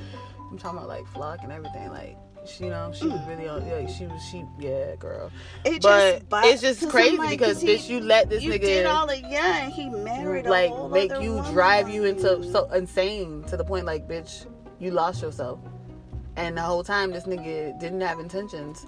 I'm 0.52 0.58
talking 0.58 0.78
about 0.78 0.90
like 0.90 1.08
flock 1.08 1.40
and 1.44 1.54
everything. 1.54 1.88
Like, 1.88 2.18
she, 2.46 2.66
you 2.66 2.72
know, 2.72 2.92
she 2.94 3.08
was 3.08 3.22
mm. 3.22 3.30
really 3.30 3.48
on. 3.48 3.66
Yeah, 3.66 3.88
she 3.88 4.08
was. 4.08 4.22
She, 4.30 4.44
yeah, 4.60 4.98
girl. 4.98 5.32
It 5.64 5.82
But 5.82 6.28
bo- 6.28 6.42
it's 6.44 6.62
just 6.62 6.90
crazy 6.90 7.16
like, 7.16 7.30
because 7.30 7.64
bitch, 7.64 7.88
you 7.88 8.02
let 8.02 8.30
this 8.30 8.44
you 8.44 8.52
nigga 8.52 8.60
did 8.60 8.86
all 8.86 9.08
yeah, 9.14 9.64
and 9.64 9.72
he 9.72 9.90
married 9.90 10.48
like 10.48 10.72
make 10.92 11.12
you 11.22 11.36
woman. 11.36 11.54
drive 11.54 11.90
you 11.90 12.04
into 12.04 12.44
so 12.52 12.70
insane 12.72 13.42
to 13.44 13.56
the 13.56 13.64
point 13.64 13.86
like 13.86 14.06
bitch 14.06 14.52
you 14.80 14.92
lost 14.92 15.22
yourself 15.22 15.60
and 16.40 16.58
the 16.58 16.62
whole 16.62 16.84
time 16.84 17.12
this 17.12 17.26
nigga 17.26 17.78
didn't 17.80 18.02
have 18.02 18.20
intentions 18.20 18.86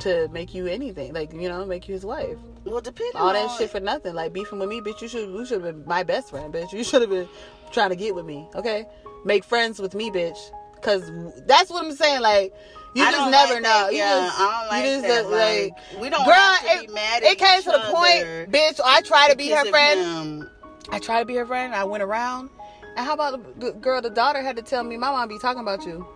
to 0.00 0.28
make 0.28 0.54
you 0.54 0.66
anything 0.66 1.12
like 1.12 1.32
you 1.32 1.48
know 1.48 1.64
make 1.66 1.88
you 1.88 1.94
his 1.94 2.06
wife 2.06 2.38
well, 2.64 2.80
depending 2.80 3.16
on 3.16 3.22
all 3.22 3.32
that 3.32 3.50
on, 3.50 3.58
shit 3.58 3.70
for 3.70 3.80
nothing 3.80 4.14
like 4.14 4.32
beefing 4.32 4.58
with 4.58 4.68
me 4.68 4.80
bitch 4.80 5.02
you 5.02 5.08
should 5.08 5.28
you 5.28 5.44
should 5.44 5.62
have 5.62 5.76
been 5.76 5.86
my 5.86 6.02
best 6.02 6.30
friend 6.30 6.52
bitch 6.54 6.72
you 6.72 6.84
should 6.84 7.00
have 7.02 7.10
been 7.10 7.28
trying 7.70 7.90
to 7.90 7.96
get 7.96 8.14
with 8.14 8.24
me 8.24 8.48
okay 8.54 8.86
make 9.24 9.44
friends 9.44 9.78
with 9.78 9.94
me 9.94 10.10
bitch 10.10 10.38
because 10.74 11.10
that's 11.46 11.70
what 11.70 11.84
i'm 11.84 11.92
saying 11.92 12.20
like 12.20 12.54
you 12.92 13.04
I 13.04 13.12
just 13.12 13.30
never 13.30 13.54
like 13.54 13.62
know 13.62 13.68
that. 13.68 13.92
you 13.92 13.98
yeah, 13.98 14.26
just, 14.26 14.40
I 14.40 14.60
don't 14.60 14.68
like 14.68 14.84
you 14.84 14.90
just 14.90 15.30
that. 15.30 15.30
Like, 15.30 16.00
we 16.02 16.10
don't 16.10 16.24
girl 16.24 16.34
have 16.34 16.80
to 16.80 16.84
it, 16.86 16.92
mad 16.92 17.22
at 17.22 17.30
it 17.30 17.38
came 17.38 17.62
to 17.62 17.70
the 17.70 17.92
point 17.92 18.50
bitch 18.50 18.80
i 18.84 19.00
try 19.02 19.30
to 19.30 19.36
be 19.36 19.48
her 19.50 19.64
friend 19.66 20.00
him. 20.00 20.50
I 20.92 20.98
tried 20.98 21.20
to 21.20 21.26
be 21.26 21.34
her 21.36 21.46
friend. 21.46 21.74
I 21.74 21.84
went 21.84 22.02
around. 22.02 22.50
And 22.96 23.06
how 23.06 23.14
about 23.14 23.60
the, 23.60 23.66
the 23.66 23.72
girl, 23.72 24.02
the 24.02 24.10
daughter 24.10 24.42
had 24.42 24.56
to 24.56 24.62
tell 24.62 24.82
me, 24.82 24.96
my 24.96 25.10
mom 25.10 25.28
be 25.28 25.38
talking 25.38 25.62
about 25.62 25.84
you. 25.86 26.06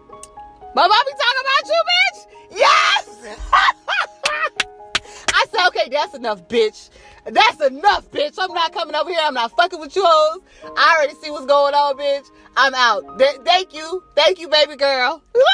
My 0.75 0.89
mom 0.89 0.99
be 1.07 1.13
talking 1.13 1.43
about 1.45 1.65
you, 1.71 1.81
bitch. 1.93 2.59
Yes. 2.59 3.05
I 5.35 5.45
said, 5.51 5.69
okay, 5.69 5.89
that's 5.91 6.15
enough, 6.15 6.49
bitch. 6.49 6.91
That's 7.27 7.61
enough, 7.61 8.11
bitch. 8.11 8.35
I'm 8.39 8.53
not 8.53 8.73
coming 8.73 8.95
over 8.95 9.11
here. 9.11 9.21
I'm 9.23 9.35
not 9.35 9.53
fucking 9.57 9.79
with 9.79 9.95
you 9.95 10.03
hoes. 10.05 10.43
I 10.77 10.97
already 10.97 11.15
see 11.15 11.31
what's 11.31 11.47
going 11.47 11.75
on, 11.75 11.97
bitch. 11.97 12.27
I'm 12.57 12.75
out. 12.75 13.19
Th- 13.19 13.37
thank 13.45 13.73
you. 13.73 14.03
Thank 14.17 14.41
you, 14.41 14.49
baby 14.49 14.77
girl. 14.77 15.23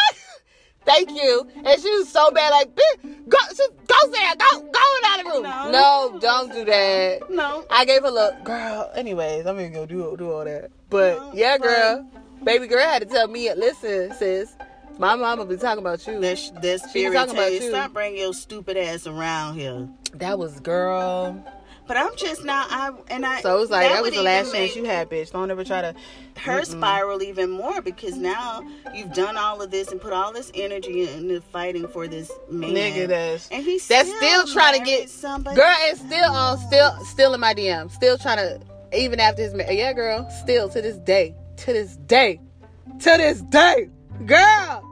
Thank 0.86 1.10
you. 1.10 1.46
And 1.54 1.80
she 1.80 1.90
was 1.90 2.08
so 2.08 2.30
bad, 2.30 2.50
like, 2.50 2.74
bitch, 2.74 3.28
go, 3.28 3.38
just 3.48 3.70
go 3.86 4.10
there. 4.10 4.34
Go, 4.36 4.62
go 4.62 4.80
out 5.04 5.18
of 5.20 5.24
the 5.26 5.30
room. 5.30 5.42
No. 5.42 5.70
no 5.70 6.18
don't 6.20 6.52
do 6.52 6.64
that. 6.64 7.30
No, 7.30 7.64
I 7.70 7.84
gave 7.84 8.00
her 8.00 8.08
a 8.08 8.10
look, 8.10 8.42
girl. 8.44 8.90
Anyways, 8.94 9.46
I'm 9.46 9.56
gonna 9.56 9.68
go 9.68 9.84
do 9.84 10.16
do 10.16 10.32
all 10.32 10.44
that. 10.44 10.70
But 10.88 11.18
No, 11.18 11.30
yeah, 11.34 11.58
girl, 11.58 12.10
baby 12.42 12.66
girl 12.66 12.80
had 12.80 13.02
to 13.02 13.06
tell 13.06 13.28
me, 13.28 13.52
listen, 13.54 14.14
sis, 14.14 14.56
my 15.00 15.16
mama 15.16 15.47
be 15.47 15.57
talking 15.57 15.78
about 15.78 16.07
you. 16.07 16.12
She 16.37 16.52
was 16.52 16.83
spirit 16.83 17.14
talking 17.14 17.35
about 17.35 17.52
you. 17.52 17.71
Stop 17.71 17.95
bringing 17.95 18.21
your 18.21 18.35
stupid 18.35 18.76
ass 18.76 19.07
around 19.07 19.54
here. 19.54 19.88
That 20.14 20.38
was 20.38 20.61
girl. 20.61 21.42
But 21.88 21.97
I'm 21.97 22.14
just 22.16 22.45
now. 22.45 22.66
I 22.69 22.92
and 23.09 23.26
I. 23.26 23.40
So 23.40 23.57
it 23.57 23.61
was 23.61 23.71
like 23.71 23.88
that, 23.88 24.02
was 24.02 24.12
the 24.12 24.23
last 24.23 24.52
chance 24.52 24.76
you 24.76 24.85
had, 24.85 25.11
bitch. 25.11 25.33
Don't 25.33 25.50
ever 25.50 25.64
try 25.64 25.80
to. 25.80 25.95
Her 26.37 26.61
Mm-mm. 26.61 26.66
spiral 26.66 27.23
even 27.23 27.50
more 27.50 27.83
because 27.83 28.16
now 28.16 28.62
you've 28.95 29.12
done 29.12 29.37
all 29.37 29.61
of 29.61 29.71
this 29.71 29.90
and 29.90 30.00
put 30.00 30.12
all 30.12 30.33
this 30.33 30.52
energy 30.54 31.09
into 31.09 31.40
fighting 31.40 31.88
for 31.88 32.07
this 32.07 32.30
man. 32.49 32.71
Nigga, 32.75 33.09
that's 33.09 33.49
and 33.49 33.64
he's 33.64 33.88
that's 33.88 34.14
still 34.14 34.47
trying 34.47 34.78
to 34.78 34.85
get 34.85 35.11
somebody. 35.11 35.57
girl 35.57 35.76
is 35.88 35.99
still 35.99 36.30
on, 36.30 36.59
still 36.59 37.04
still 37.07 37.35
in 37.35 37.40
my 37.40 37.54
DM, 37.54 37.90
still 37.90 38.16
trying 38.16 38.37
to 38.37 38.61
even 38.97 39.19
after 39.19 39.42
his 39.42 39.54
yeah, 39.71 39.92
girl, 39.92 40.30
still 40.42 40.69
to 40.69 40.80
this 40.80 40.99
day, 40.99 41.35
to 41.57 41.73
this 41.73 41.97
day, 41.97 42.40
to 43.00 43.16
this 43.16 43.40
day, 43.42 43.88
girl, 44.26 44.89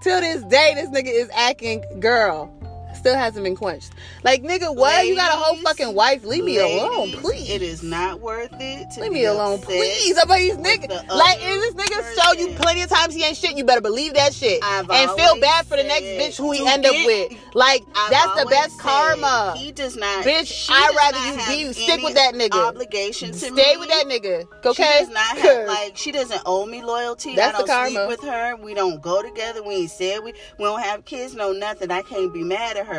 to 0.00 0.08
this 0.08 0.42
day, 0.44 0.72
this 0.74 0.88
nigga 0.88 1.12
is 1.12 1.28
acting 1.34 1.84
girl. 2.00 2.52
Still 3.00 3.16
hasn't 3.16 3.44
been 3.44 3.56
quenched. 3.56 3.92
Like 4.24 4.42
nigga, 4.42 4.76
what? 4.76 5.06
you 5.06 5.16
got 5.16 5.32
a 5.32 5.36
whole 5.36 5.56
fucking 5.56 5.94
wife? 5.94 6.22
Leave 6.22 6.44
me 6.44 6.58
alone, 6.58 7.12
please. 7.12 7.48
It 7.48 7.62
is 7.62 7.82
not 7.82 8.20
worth 8.20 8.50
it. 8.60 8.90
To 8.90 9.00
Leave 9.00 9.12
me 9.12 9.24
alone, 9.24 9.58
please. 9.60 10.14
Somebody's 10.14 10.54
with 10.56 10.66
nigga. 10.66 10.88
the 11.08 11.14
Like, 11.14 11.38
if 11.40 11.74
this 11.74 11.74
nigga 11.74 12.22
show 12.22 12.32
you 12.38 12.54
plenty 12.56 12.82
of 12.82 12.90
times 12.90 13.14
he 13.14 13.24
ain't 13.24 13.38
shit, 13.38 13.56
you 13.56 13.64
better 13.64 13.80
believe 13.80 14.12
that 14.14 14.34
shit. 14.34 14.62
I've 14.62 14.90
and 14.90 15.10
feel 15.12 15.40
bad 15.40 15.64
for 15.64 15.78
the 15.78 15.84
next 15.84 16.04
bitch 16.04 16.36
who 16.36 16.52
he 16.52 16.66
end 16.66 16.84
up 16.84 16.92
with. 16.92 17.32
Like, 17.54 17.84
I've 17.96 18.10
that's 18.10 18.42
the 18.44 18.50
best 18.50 18.78
karma. 18.78 19.54
He 19.56 19.72
does 19.72 19.96
not. 19.96 20.22
Bitch, 20.24 20.68
I'd 20.70 20.94
rather 20.94 21.52
you 21.56 21.68
be- 21.68 21.72
stick 21.72 22.02
with 22.02 22.14
that 22.16 22.34
nigga. 22.34 22.68
Obligation 22.68 23.32
to 23.32 23.38
Stay 23.38 23.50
me. 23.50 23.76
with 23.78 23.88
that 23.88 24.04
nigga, 24.08 24.46
Okay? 24.66 24.82
She 24.98 25.04
does 25.06 25.08
not 25.08 25.38
have 25.38 25.66
like 25.68 25.96
she 25.96 26.12
doesn't 26.12 26.42
owe 26.44 26.66
me 26.66 26.82
loyalty. 26.82 27.34
That's 27.34 27.56
I 27.58 27.62
the 27.62 27.66
don't 27.66 27.86
sleep 27.86 27.96
karma. 27.96 28.08
with 28.08 28.20
her. 28.24 28.56
We 28.56 28.74
don't 28.74 29.00
go 29.00 29.22
together. 29.22 29.62
We 29.62 29.74
ain't 29.76 29.90
said 29.90 30.18
we 30.22 30.34
we 30.58 30.64
don't 30.64 30.82
have 30.82 31.06
kids. 31.06 31.34
No 31.34 31.52
nothing. 31.52 31.90
I 31.90 32.02
can't 32.02 32.32
be 32.32 32.42
mad 32.44 32.76
at 32.76 32.86
her. 32.86 32.89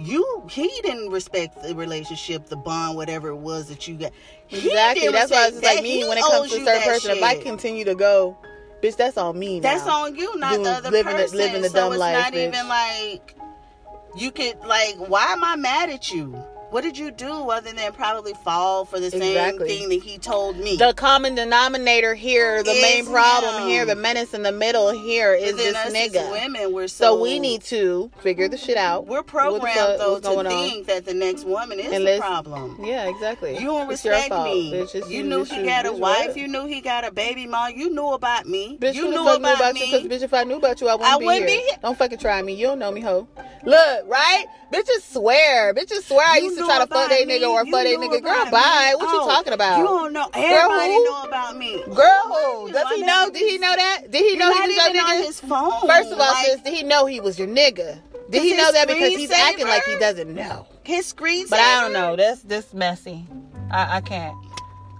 You 0.00 0.44
he 0.50 0.68
didn't 0.82 1.10
respect 1.10 1.60
the 1.62 1.74
relationship, 1.74 2.46
the 2.46 2.56
bond, 2.56 2.96
whatever 2.96 3.28
it 3.30 3.36
was 3.36 3.68
that 3.68 3.88
you 3.88 3.96
got. 3.96 4.12
He 4.46 4.68
exactly. 4.68 5.08
That's 5.08 5.30
why 5.30 5.46
it's 5.48 5.60
just 5.60 5.64
like 5.64 5.82
me 5.82 6.06
when 6.08 6.18
it 6.18 6.24
comes 6.24 6.50
to 6.50 6.56
a 6.56 6.58
you 6.60 6.64
certain 6.64 6.80
that 6.80 6.84
person. 6.84 7.10
If 7.16 7.22
I 7.22 7.34
continue 7.36 7.84
to 7.84 7.94
go, 7.96 8.36
bitch, 8.82 8.96
that's 8.96 9.16
on 9.16 9.36
me 9.38 9.58
now. 9.58 9.74
That's 9.74 9.88
on 9.88 10.14
you, 10.14 10.36
not 10.36 10.62
the 10.62 10.70
other 10.70 10.90
living 10.90 11.16
the- 11.16 11.22
person. 11.22 11.38
living 11.38 11.62
the 11.62 11.68
so 11.68 11.74
dumb 11.74 11.92
it's 11.92 12.00
life, 12.00 12.16
not 12.16 12.32
bitch. 12.32 12.48
even 12.48 12.68
like 12.68 13.34
you 14.16 14.30
could 14.30 14.58
like. 14.60 14.94
Why 14.96 15.32
am 15.32 15.42
I 15.42 15.56
mad 15.56 15.90
at 15.90 16.12
you? 16.12 16.40
What 16.70 16.82
did 16.84 16.98
you 16.98 17.10
do 17.10 17.48
other 17.50 17.72
than 17.72 17.92
probably 17.92 18.34
fall 18.44 18.84
for 18.84 19.00
the 19.00 19.10
same 19.10 19.22
Exactly. 19.22 19.68
thing 19.68 19.88
that 19.88 20.02
he 20.02 20.18
told 20.18 20.58
me? 20.58 20.76
The 20.76 20.92
common 20.92 21.34
denominator 21.34 22.14
here, 22.14 22.62
the 22.62 22.72
Is 22.72 22.82
main 22.82 23.06
problem 23.06 23.62
him. 23.62 23.68
here, 23.68 23.86
the 23.86 23.94
menace 23.96 24.34
in 24.34 24.42
the 24.42 24.52
middle 24.52 24.90
here 24.90 25.32
is 25.32 25.56
this 25.56 25.74
nigga. 25.90 26.30
women, 26.30 26.72
we're 26.74 26.86
So 26.88 27.16
so, 27.16 27.22
we 27.22 27.38
need 27.38 27.62
to 27.64 28.10
figure 28.20 28.48
the 28.48 28.58
shit 28.58 28.76
out. 28.76 29.06
We're 29.06 29.22
programmed 29.22 29.98
though 29.98 30.20
to 30.20 30.28
on? 30.40 30.44
think 30.46 30.86
that 30.88 31.06
the 31.06 31.14
next 31.14 31.44
woman 31.46 31.80
is 31.80 31.90
the 31.90 32.18
problem. 32.20 32.76
Yeah, 32.84 33.08
exactly. 33.08 33.54
You 33.54 33.64
don't 33.64 33.90
It's 33.90 34.04
your 34.04 34.14
respect 34.14 34.44
me. 34.44 34.70
bitch. 34.72 34.94
It's 34.94 35.08
you 35.10 35.22
knew 35.22 35.44
he 35.44 35.60
you, 35.60 35.64
got 35.64 35.86
a 35.86 35.92
wife. 35.92 36.28
what? 36.28 36.36
You 36.36 36.48
knew 36.48 36.66
he 36.66 36.82
got 36.82 37.06
a 37.06 37.10
baby 37.10 37.46
mom. 37.46 37.72
You 37.76 37.88
knew 37.88 38.08
about 38.12 38.46
me. 38.46 38.76
Bitch, 38.78 38.92
you 38.94 39.08
knew 39.08 39.22
about, 39.22 39.40
about 39.40 39.72
me. 39.74 39.90
Because 39.90 40.06
bitch, 40.06 40.22
if 40.22 40.34
I 40.34 40.44
knew 40.44 40.56
about 40.56 40.80
you, 40.82 40.88
I 40.88 40.96
wouldn't, 40.96 41.14
I 41.14 41.18
be, 41.18 41.24
wouldn't 41.24 41.48
here. 41.48 41.58
be 41.60 41.64
here. 41.66 41.78
Don't 41.80 41.96
fucking 41.96 42.18
try 42.18 42.42
me. 42.42 42.52
You 42.54 42.66
don't 42.66 42.78
know 42.78 42.92
me, 42.92 43.00
hoe. 43.00 43.26
Look, 43.64 44.06
right? 44.08 44.44
Bitches 44.72 45.00
swear. 45.12 45.72
Bitches 45.72 46.02
swear 46.06 46.26
I 46.26 46.36
You 46.38 46.44
used 46.44 46.57
to 46.58 46.64
try 46.64 46.78
to 46.78 46.86
fuck 46.86 47.08
that 47.10 47.26
nigga 47.26 47.48
or 47.48 47.64
fuck 47.66 47.84
that 47.84 47.98
nigga. 47.98 48.22
Girl, 48.22 48.50
bye. 48.50 48.94
What 48.96 49.10
you 49.12 49.20
Oh, 49.22 49.26
talking 49.28 49.52
about? 49.52 49.78
You 49.78 49.84
don't 49.84 50.12
know. 50.12 50.28
Everybody 50.34 50.92
who? 50.94 51.04
know 51.04 51.22
about 51.22 51.56
me. 51.56 51.82
Girl, 51.94 52.22
who? 52.26 52.72
Does 52.72 52.88
he 52.94 53.02
know? 53.02 53.30
Did 53.32 53.50
he 53.50 53.58
know 53.58 53.74
that? 53.74 54.10
Did 54.10 54.24
he 54.30 54.36
know 54.36 54.52
he 54.52 54.60
was 54.68 54.76
your 54.76 54.90
even 54.90 55.00
on 55.02 55.16
nigga? 55.16 55.26
his 55.26 55.40
phone. 55.40 55.86
First 55.88 56.12
of 56.12 56.18
all, 56.20 56.32
Like, 56.32 56.46
sis, 56.46 56.60
did 56.62 56.74
he 56.74 56.82
know 56.82 57.06
he 57.06 57.20
was 57.20 57.38
your 57.38 57.48
nigga? 57.48 58.00
Did 58.30 58.42
he 58.42 58.56
know 58.56 58.70
that 58.72 58.86
because 58.88 59.14
he's 59.14 59.30
acting 59.30 59.66
like 59.66 59.84
he 59.84 59.98
doesn't 59.98 60.34
know? 60.34 60.66
his 60.84 61.06
screen. 61.06 61.46
But 61.48 61.60
I 61.60 61.80
don't 61.82 61.92
know. 61.92 62.16
That's 62.16 62.42
this 62.42 62.72
messy. 62.74 63.26
I, 63.70 63.96
I 63.96 64.00
can't. 64.00 64.34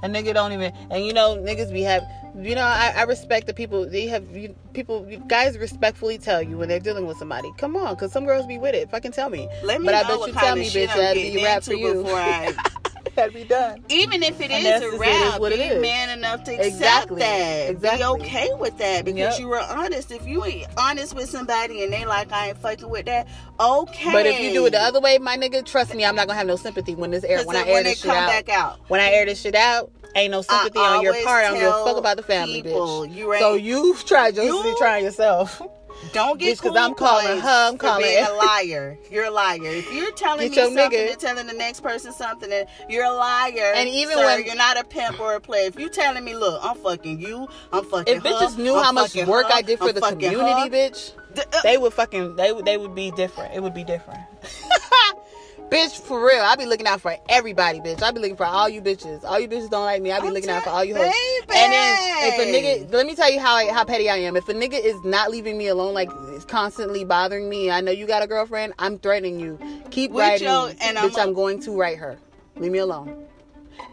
A 0.03 0.07
nigga 0.09 0.33
don't 0.35 0.53
even. 0.53 0.73
And 0.91 1.05
you 1.05 1.13
know, 1.13 1.37
niggas 1.37 1.73
be 1.73 1.83
have. 1.83 2.03
You 2.37 2.55
know, 2.55 2.63
I, 2.63 2.93
I 2.97 3.03
respect 3.03 3.47
the 3.47 3.55
people. 3.55 3.89
They 3.89 4.07
have 4.07 4.37
you, 4.37 4.55
people. 4.73 5.07
You 5.09 5.19
guys 5.27 5.59
respectfully 5.59 6.19
tell 6.19 6.43
you 6.43 6.57
when 6.59 6.69
they're 6.69 6.81
dealing 6.81 7.07
with 7.07 7.17
somebody. 7.17 7.51
Come 7.59 7.77
on, 7.77 7.95
because 7.95 8.13
some 8.13 8.27
girls 8.27 8.47
be 8.47 8.59
with 8.59 8.75
it. 8.75 8.91
Fucking 8.91 9.13
tell 9.13 9.31
me. 9.31 9.49
Let 9.63 9.81
me 9.81 9.87
but 9.87 9.95
I 9.95 10.03
know 10.03 10.09
bet 10.09 10.19
what 10.19 10.29
you 10.29 10.35
tell 10.35 10.57
me, 10.57 10.69
bitch, 10.69 10.87
that'd 10.95 11.15
be 11.15 11.43
rap 11.43 11.63
for 11.63 11.75
you. 11.75 12.03
before 12.03 12.17
I 12.19 12.55
that'd 13.19 13.35
be 13.35 13.45
done. 13.45 13.85
even 13.89 14.23
if 14.23 14.41
it 14.41 14.51
And 14.51 14.65
is 14.67 14.67
a 14.67 14.71
just- 14.71 14.83
it 14.85 14.95
is 14.95 14.99
rap, 15.01 15.41
what 15.41 15.53
it 15.53 15.59
be 15.59 15.65
is. 15.65 15.83
man 15.83 16.11
enough 16.11 16.45
to 16.45 16.53
accept 16.53 16.67
Exactly. 16.67 17.19
that. 17.21 17.71
Exactly. 17.71 17.99
Be 17.99 18.05
okay 18.25 18.49
with 18.59 18.79
that 18.79 19.05
because 19.05 19.19
Yep. 19.19 19.41
you 19.41 19.49
were 19.49 19.61
honest. 19.61 20.11
If 20.11 20.27
you 20.27 20.45
ain't 20.45 20.67
honest 20.77 21.15
with 21.15 21.29
somebody 21.29 21.83
and 21.85 21.93
they 21.93 22.05
like 22.07 22.33
I 22.33 22.49
ain't 22.49 22.59
fucking 22.63 22.89
with 22.89 23.07
that, 23.07 23.27
okay. 23.61 24.13
But 24.13 24.27
if 24.27 24.41
you 24.41 24.53
do 24.53 24.67
it 24.67 24.71
the 24.71 24.81
other 24.83 25.01
way, 25.01 25.19
my 25.19 25.37
nigga, 25.37 25.65
trust 25.65 25.95
me, 25.95 26.05
I'm 26.05 26.15
not 26.17 26.27
gonna 26.27 26.39
have 26.39 26.47
no 26.47 26.57
sympathy 26.57 26.95
when 26.95 27.11
this 27.11 27.25
air 27.25 27.43
when 27.45 27.57
I 27.57 27.67
air 27.67 27.75
when 27.75 27.85
this 27.85 28.01
shit 28.01 28.11
out. 28.11 28.29
back 28.29 28.49
out. 28.49 28.79
When 28.89 29.01
I 29.01 29.11
air 29.11 29.27
this 29.27 29.41
shit 29.41 29.55
out, 29.55 29.91
ain't 30.15 30.31
no 30.33 30.43
sympathy 30.43 30.79
on 30.79 31.03
your 31.03 31.15
part. 31.25 31.45
I 31.45 31.49
don't 31.51 31.59
give 31.59 31.69
a 31.69 31.85
fuck 31.85 31.97
about 31.97 32.17
the 32.17 32.23
family, 32.23 32.63
people, 32.63 33.03
bitch. 33.07 33.15
you 33.15 33.33
ain't- 33.33 33.41
so 33.43 33.55
you 33.55 33.97
try 34.07 34.31
just 34.31 34.47
You- 34.47 34.75
trying 34.79 35.05
yourself. 35.05 35.61
Don't 36.13 36.39
get 36.39 36.57
Bitch, 36.57 36.63
'cause 36.63 36.71
cool 36.71 36.79
I'm 36.79 36.95
calling 36.95 37.39
her, 37.39 37.69
I'm 37.69 37.77
calling 37.77 38.03
being 38.05 38.25
a 38.25 38.33
liar. 38.33 38.99
You're 39.11 39.25
a 39.27 39.31
liar. 39.31 39.59
If 39.65 39.93
you're 39.93 40.13
telling 40.13 40.51
Get 40.53 40.69
me 40.71 40.75
something 40.77 40.99
nigga. 40.99 41.11
and 41.13 41.21
telling 41.21 41.47
the 41.47 41.53
next 41.53 41.81
person 41.81 42.13
something, 42.13 42.51
and 42.53 42.67
you're 42.89 43.05
a 43.05 43.13
liar. 43.13 43.73
And 43.75 43.89
even 43.89 44.17
sir, 44.17 44.25
when- 44.25 44.45
you're 44.47 44.55
not 44.57 44.79
a 44.79 44.85
pimp 44.85 45.21
or 45.21 45.35
a 45.35 45.41
player. 45.41 45.67
If 45.67 45.79
you're 45.79 45.89
telling 45.91 46.25
me, 46.25 46.35
look, 46.35 46.61
I'm 46.65 46.77
fucking 46.77 47.21
you, 47.21 47.49
I'm 47.73 47.85
fucking. 47.85 48.17
If 48.17 48.23
her, 48.23 48.31
bitches 48.31 48.57
knew 48.57 48.77
I'm 48.77 48.85
how 48.85 48.93
much 48.93 49.15
work 49.17 49.47
her, 49.49 49.53
I 49.55 49.63
did 49.63 49.79
for 49.79 49.89
I'm 49.89 49.95
the 49.95 50.01
community, 50.01 50.51
her, 50.63 50.69
bitch, 50.69 51.13
uh, 51.37 51.61
they 51.63 51.77
would 51.79 51.93
fucking 51.93 52.37
they 52.37 52.53
would 52.53 52.65
they 52.65 52.77
would 52.79 52.95
be 52.95 53.11
different. 53.11 53.55
It 53.55 53.61
would 53.63 53.75
be 53.75 53.85
different. 53.85 54.21
bitch, 55.71 56.01
for 56.01 56.25
real, 56.25 56.41
I 56.43 56.57
be 56.57 56.67
looking 56.67 56.87
out 56.87 57.01
for 57.01 57.17
everybody, 57.29 57.81
bitch. 57.81 58.03
I 58.03 58.11
be 58.11 58.21
looking 58.21 58.37
for 58.37 58.47
all 58.47 58.69
you 58.69 58.81
bitches. 58.81 59.25
All 59.25 59.39
you 59.39 59.49
bitches 59.49 59.71
don't 59.71 59.85
like 59.85 60.03
me. 60.03 60.13
I 60.13 60.21
be 60.21 60.29
I'm 60.29 60.35
looking 60.35 60.51
out 60.51 60.65
for 60.65 60.71
all 60.71 60.85
you 60.85 60.95
hoes. 60.95 61.13
And 61.55 61.73
then 61.73 61.95
if 62.23 62.39
a 62.39 62.43
nigga, 62.53 62.93
let 62.93 63.07
me 63.07 63.15
tell 63.15 63.31
you 63.31 63.41
how 63.41 63.73
how 63.73 63.85
petty 63.85 64.09
I 64.09 64.17
am. 64.17 64.37
If 64.37 64.49
a 64.49 64.55
nigga 64.55 64.83
is 64.83 64.97
not 65.05 65.31
leaving 65.31 65.57
me 65.59 65.69
alone, 65.69 65.95
like 65.95 66.11
is 66.33 66.45
constantly 66.45 67.05
bothering 67.05 67.49
me, 67.49 67.71
I 67.71 67.81
know 67.81 67.91
you 67.93 68.07
got 68.07 68.23
a 68.23 68.27
girlfriend. 68.27 68.75
I'm 68.79 68.99
threatening 68.99 69.39
you. 69.41 69.59
Keep 69.91 70.13
With 70.13 70.21
writing, 70.21 70.49
and 70.49 70.97
bitch. 70.97 71.19
I'm 71.19 71.29
I'm, 71.29 71.35
going 71.35 71.61
to 71.63 71.73
write 71.79 71.99
her. 71.99 72.19
Leave 72.57 72.73
me 72.73 72.79
alone. 72.79 73.25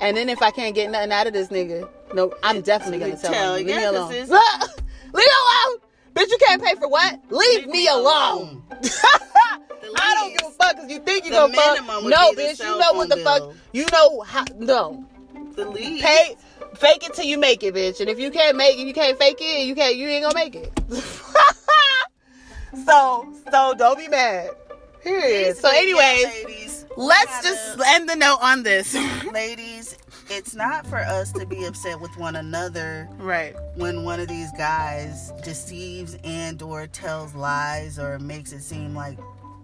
And 0.02 0.18
then 0.18 0.30
if 0.30 0.42
I 0.42 0.52
can't 0.52 0.76
get 0.76 0.90
nothing 0.92 1.12
out 1.12 1.28
of 1.28 1.34
this 1.34 1.50
nigga, 1.50 1.88
no, 2.14 2.34
I'm 2.44 2.62
definitely 2.62 3.00
gonna 3.00 3.18
tell, 3.18 3.32
Tell, 3.32 3.56
him. 3.56 3.66
Leave 3.66 3.76
me 3.78 3.84
alone. 3.84 4.12
it's- 4.14 4.30
Leave 5.14 5.26
me 5.26 5.32
alone. 5.70 5.80
Bitch, 6.14 6.30
you 6.30 6.38
can't 6.48 6.64
pay 6.64 6.76
for 6.76 6.88
what? 6.88 7.20
Leave, 7.30 7.68
me 7.68 7.88
alone. 7.88 8.64
The 8.82 9.20
I 9.98 10.16
don't 10.16 10.38
give 10.38 10.48
a 10.48 10.52
fuck 10.52 10.76
because 10.76 10.92
you 10.92 11.00
think 11.00 11.26
you 11.26 11.32
The 11.32 11.38
gonna 11.38 11.54
fuck. 11.54 12.04
No, 12.04 12.32
bitch, 12.34 12.60
you 12.60 12.78
know 12.78 12.94
what 12.94 13.10
the 13.10 13.18
phone 13.18 13.50
fuck. 13.50 13.56
You 13.74 13.86
know 13.92 14.22
how. 14.22 14.46
No. 14.58 15.06
The 15.56 15.66
least. 15.66 16.04
Pay. 16.04 16.36
Fake 16.76 17.06
it 17.06 17.14
till 17.14 17.26
you 17.26 17.38
make 17.38 17.64
it, 17.64 17.74
bitch. 17.74 18.02
And 18.02 18.10
if 18.10 18.20
you 18.20 18.32
can't 18.32 18.58
make 18.58 18.78
it, 18.78 18.86
you 18.86 18.94
can't 18.94 19.18
fake 19.18 19.38
it. 19.40 19.66
You 19.66 19.76
can't. 19.76 19.96
You 19.96 20.08
ain't 20.08 20.24
gonna 20.24 20.36
make 20.36 20.56
it. 20.56 20.78
so, 22.86 23.34
so 23.52 23.74
don't 23.78 23.98
be 23.98 24.08
mad. 24.10 24.50
Period. 25.02 25.56
So, 25.56 25.70
anyways, 25.70 26.26
ladies, 26.26 26.86
let's 26.98 27.44
just 27.44 27.80
end 27.86 28.10
the 28.10 28.16
note 28.16 28.40
on 28.42 28.64
this. 28.64 28.96
ladies, 29.32 29.98
it's 30.30 30.56
not 30.56 30.88
for 30.88 30.98
us 30.98 31.32
to 31.34 31.46
be 31.46 31.66
upset 31.66 32.02
with 32.02 32.10
one 32.18 32.36
another 32.36 33.08
right. 33.18 33.56
when 33.76 34.04
one 34.04 34.20
of 34.20 34.28
these 34.28 34.52
guys 34.54 35.32
deceives 35.44 36.18
and 36.24 36.60
or 36.64 36.88
tells 36.88 37.36
lies 37.36 38.00
or 38.00 38.18
makes 38.18 38.52
it 38.52 38.62
seem 38.62 38.96
like 38.96 39.20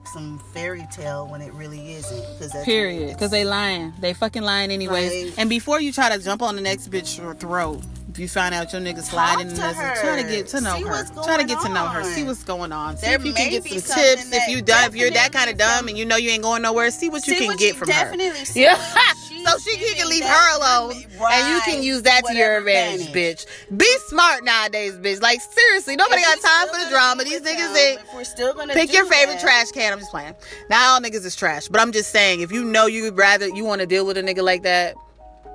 some 0.05 0.39
fairy 0.53 0.87
tale 0.91 1.27
when 1.27 1.41
it 1.41 1.53
really 1.53 1.93
isn't. 1.93 2.21
Because 2.33 2.51
that's 2.51 2.65
Period. 2.65 3.13
Because 3.13 3.31
they 3.31 3.45
lying. 3.45 3.93
They 3.99 4.13
fucking 4.13 4.43
lying 4.43 4.71
anyways. 4.71 5.25
Like- 5.31 5.39
and 5.39 5.49
before 5.49 5.79
you 5.81 5.91
try 5.91 6.15
to 6.15 6.21
jump 6.23 6.41
on 6.41 6.55
the 6.55 6.61
next 6.61 6.89
bitch 6.89 7.39
throat, 7.39 7.81
if 8.09 8.19
you 8.19 8.27
find 8.27 8.53
out 8.53 8.73
your 8.73 8.81
nigga 8.81 9.01
sliding 9.01 9.49
in 9.51 9.55
her. 9.55 9.95
try 10.01 10.21
to 10.21 10.27
get 10.27 10.47
to 10.47 10.59
know 10.59 10.75
See 10.75 10.83
her. 10.83 11.05
Try 11.23 11.37
to 11.37 11.45
get 11.45 11.61
to 11.61 11.69
know 11.69 11.87
her. 11.87 12.03
See 12.03 12.23
what's 12.23 12.43
going 12.43 12.73
on. 12.73 12.97
See 12.97 13.05
There 13.07 13.15
if 13.15 13.25
you 13.25 13.33
can 13.33 13.49
get 13.49 13.63
some 13.63 13.77
tips. 13.77 14.29
If 14.33 14.49
you 14.49 14.63
if 14.67 14.95
you're 14.95 15.11
that 15.11 15.31
kind 15.31 15.49
of 15.49 15.57
dumb 15.57 15.87
and 15.87 15.97
you 15.97 16.03
know 16.05 16.17
you 16.17 16.29
ain't 16.31 16.43
going 16.43 16.61
nowhere, 16.61 16.91
see 16.91 17.09
what 17.09 17.25
you 17.25 17.33
See 17.33 17.39
can 17.39 17.47
what 17.47 17.59
get 17.59 17.67
you 17.69 17.73
from 17.75 17.87
her. 17.87 17.93
definitely 17.93 18.61
Yeah. 18.61 18.77
so 19.45 19.57
she 19.59 19.77
can 19.77 19.95
giving 19.95 20.09
leave 20.09 20.23
her 20.23 20.57
alone, 20.57 20.93
and 20.93 21.55
you 21.55 21.61
can 21.61 21.83
use 21.83 22.03
that 22.03 22.23
to 22.25 22.35
your 22.35 22.57
advantage, 22.57 23.07
advantage. 23.07 23.45
bitch. 23.45 23.77
Be 23.77 23.87
smart 24.07 24.43
nowadays, 24.43 24.93
bitch. 24.93 25.21
Like 25.21 25.41
seriously, 25.41 25.95
nobody 25.95 26.21
got 26.21 26.39
time 26.39 26.67
for 26.67 26.83
the 26.83 26.89
drama. 26.89 27.23
These 27.23 27.41
niggas 27.41 27.75
ain't. 27.75 28.01
We're 28.13 28.23
still 28.23 28.53
gonna 28.53 28.73
Pick 28.73 28.93
your 28.93 29.05
favorite 29.05 29.35
that, 29.35 29.41
trash 29.41 29.71
can. 29.71 29.93
I'm 29.93 29.99
just 29.99 30.11
playing. 30.11 30.35
Not 30.69 30.79
all 30.81 31.01
niggas 31.01 31.25
is 31.25 31.35
trash, 31.35 31.67
but 31.67 31.81
I'm 31.81 31.91
just 31.91 32.11
saying 32.11 32.41
if 32.41 32.51
you 32.51 32.63
know 32.63 32.85
you'd 32.85 33.17
rather 33.17 33.47
you 33.47 33.65
want 33.65 33.81
to 33.81 33.87
deal 33.87 34.05
with 34.05 34.17
a 34.17 34.23
nigga 34.23 34.43
like 34.43 34.63
that, 34.63 34.95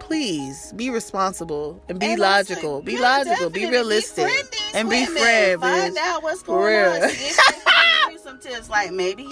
please 0.07 0.73
be 0.77 0.88
responsible 0.90 1.83
and 1.88 1.99
be 1.99 2.07
And 2.07 2.21
logical. 2.21 2.81
Be 2.83 2.92
yeah, 2.95 3.01
logical. 3.01 3.51
Be 3.51 3.69
realistic 3.69 4.27
these 4.27 4.61
and 4.75 4.88
be 4.88 5.05
friends. 5.07 5.21
friend, 5.21 5.61
Find 5.61 5.97
out 5.99 6.23
what's 6.23 6.42
going 6.42 6.59
on. 6.59 7.01
real. 7.01 7.09
See, 7.11 7.16
this 7.16 7.37
nigga 7.37 7.64
can 7.64 8.11
give 8.11 8.12
you 8.12 8.19
some 8.25 8.38
tips, 8.38 8.71
like 8.71 8.92
maybe 8.92 9.25
he, 9.25 9.29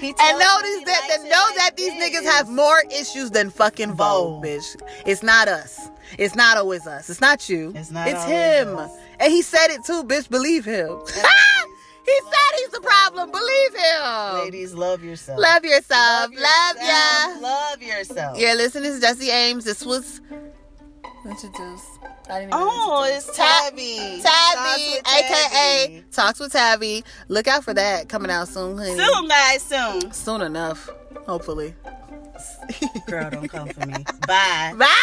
he 0.00 0.08
And 0.20 0.38
notice 0.38 0.84
that, 0.84 1.06
that 1.08 1.22
know 1.22 1.28
like 1.48 1.56
that 1.56 1.72
these 1.76 1.92
this. 1.94 2.14
niggas 2.20 2.24
have 2.30 2.48
more 2.50 2.82
issues 2.94 3.30
than 3.30 3.50
fucking 3.50 3.94
Vogue, 3.94 4.42
Vogue. 4.42 4.44
bitch. 4.44 4.76
It's 5.06 5.22
not 5.22 5.48
us. 5.48 5.88
It's 6.18 6.34
not 6.34 6.56
always 6.58 6.86
us. 6.86 7.08
It's 7.08 7.20
not 7.20 7.48
you. 7.48 7.72
It's 7.74 7.90
not 7.90 8.08
It's 8.08 8.22
him. 8.24 8.76
us. 8.76 8.90
And 9.20 9.32
he 9.32 9.42
said 9.42 9.68
it 9.68 9.84
too, 9.84 10.02
bitch. 10.04 10.28
Believe 10.28 10.64
him. 10.64 10.98
He 12.10 12.20
said 12.30 12.52
he's 12.58 12.70
the 12.70 12.80
problem. 12.80 13.30
Believe 13.30 13.74
him. 13.74 14.34
Ladies, 14.44 14.74
love 14.74 15.02
yourself. 15.04 15.38
Love 15.40 15.64
yourself. 15.64 16.30
Love, 16.30 16.76
yourself. 16.76 16.82
ya. 16.82 17.38
Love 17.40 17.82
yourself. 17.82 18.38
Yeah, 18.38 18.54
listen, 18.54 18.82
this 18.82 18.94
is 18.94 19.00
Jesse 19.00 19.30
Ames. 19.30 19.64
This 19.64 19.84
was 19.84 20.20
introduced. 21.24 21.86
I 22.28 22.40
didn't 22.40 22.54
even 22.54 22.54
Oh, 22.54 23.04
it's 23.12 23.26
Ta- 23.36 23.68
Tabby. 23.70 24.20
Tabby, 24.22 25.00
aka 25.00 26.02
Talks 26.12 26.38
with 26.40 26.52
Tabby. 26.52 27.04
Look 27.28 27.48
out 27.48 27.64
for 27.64 27.74
that 27.74 28.08
coming 28.08 28.30
out 28.30 28.48
soon, 28.48 28.78
honey. 28.78 28.96
Soon, 28.96 29.28
guys, 29.28 29.62
soon. 29.62 30.12
Soon 30.12 30.40
enough, 30.42 30.88
hopefully. 31.26 31.74
Girl, 33.06 33.30
don't 33.30 33.48
come 33.48 33.68
for 33.68 33.86
me. 33.86 34.04
Bye. 34.26 34.74
Bye. 34.78 34.96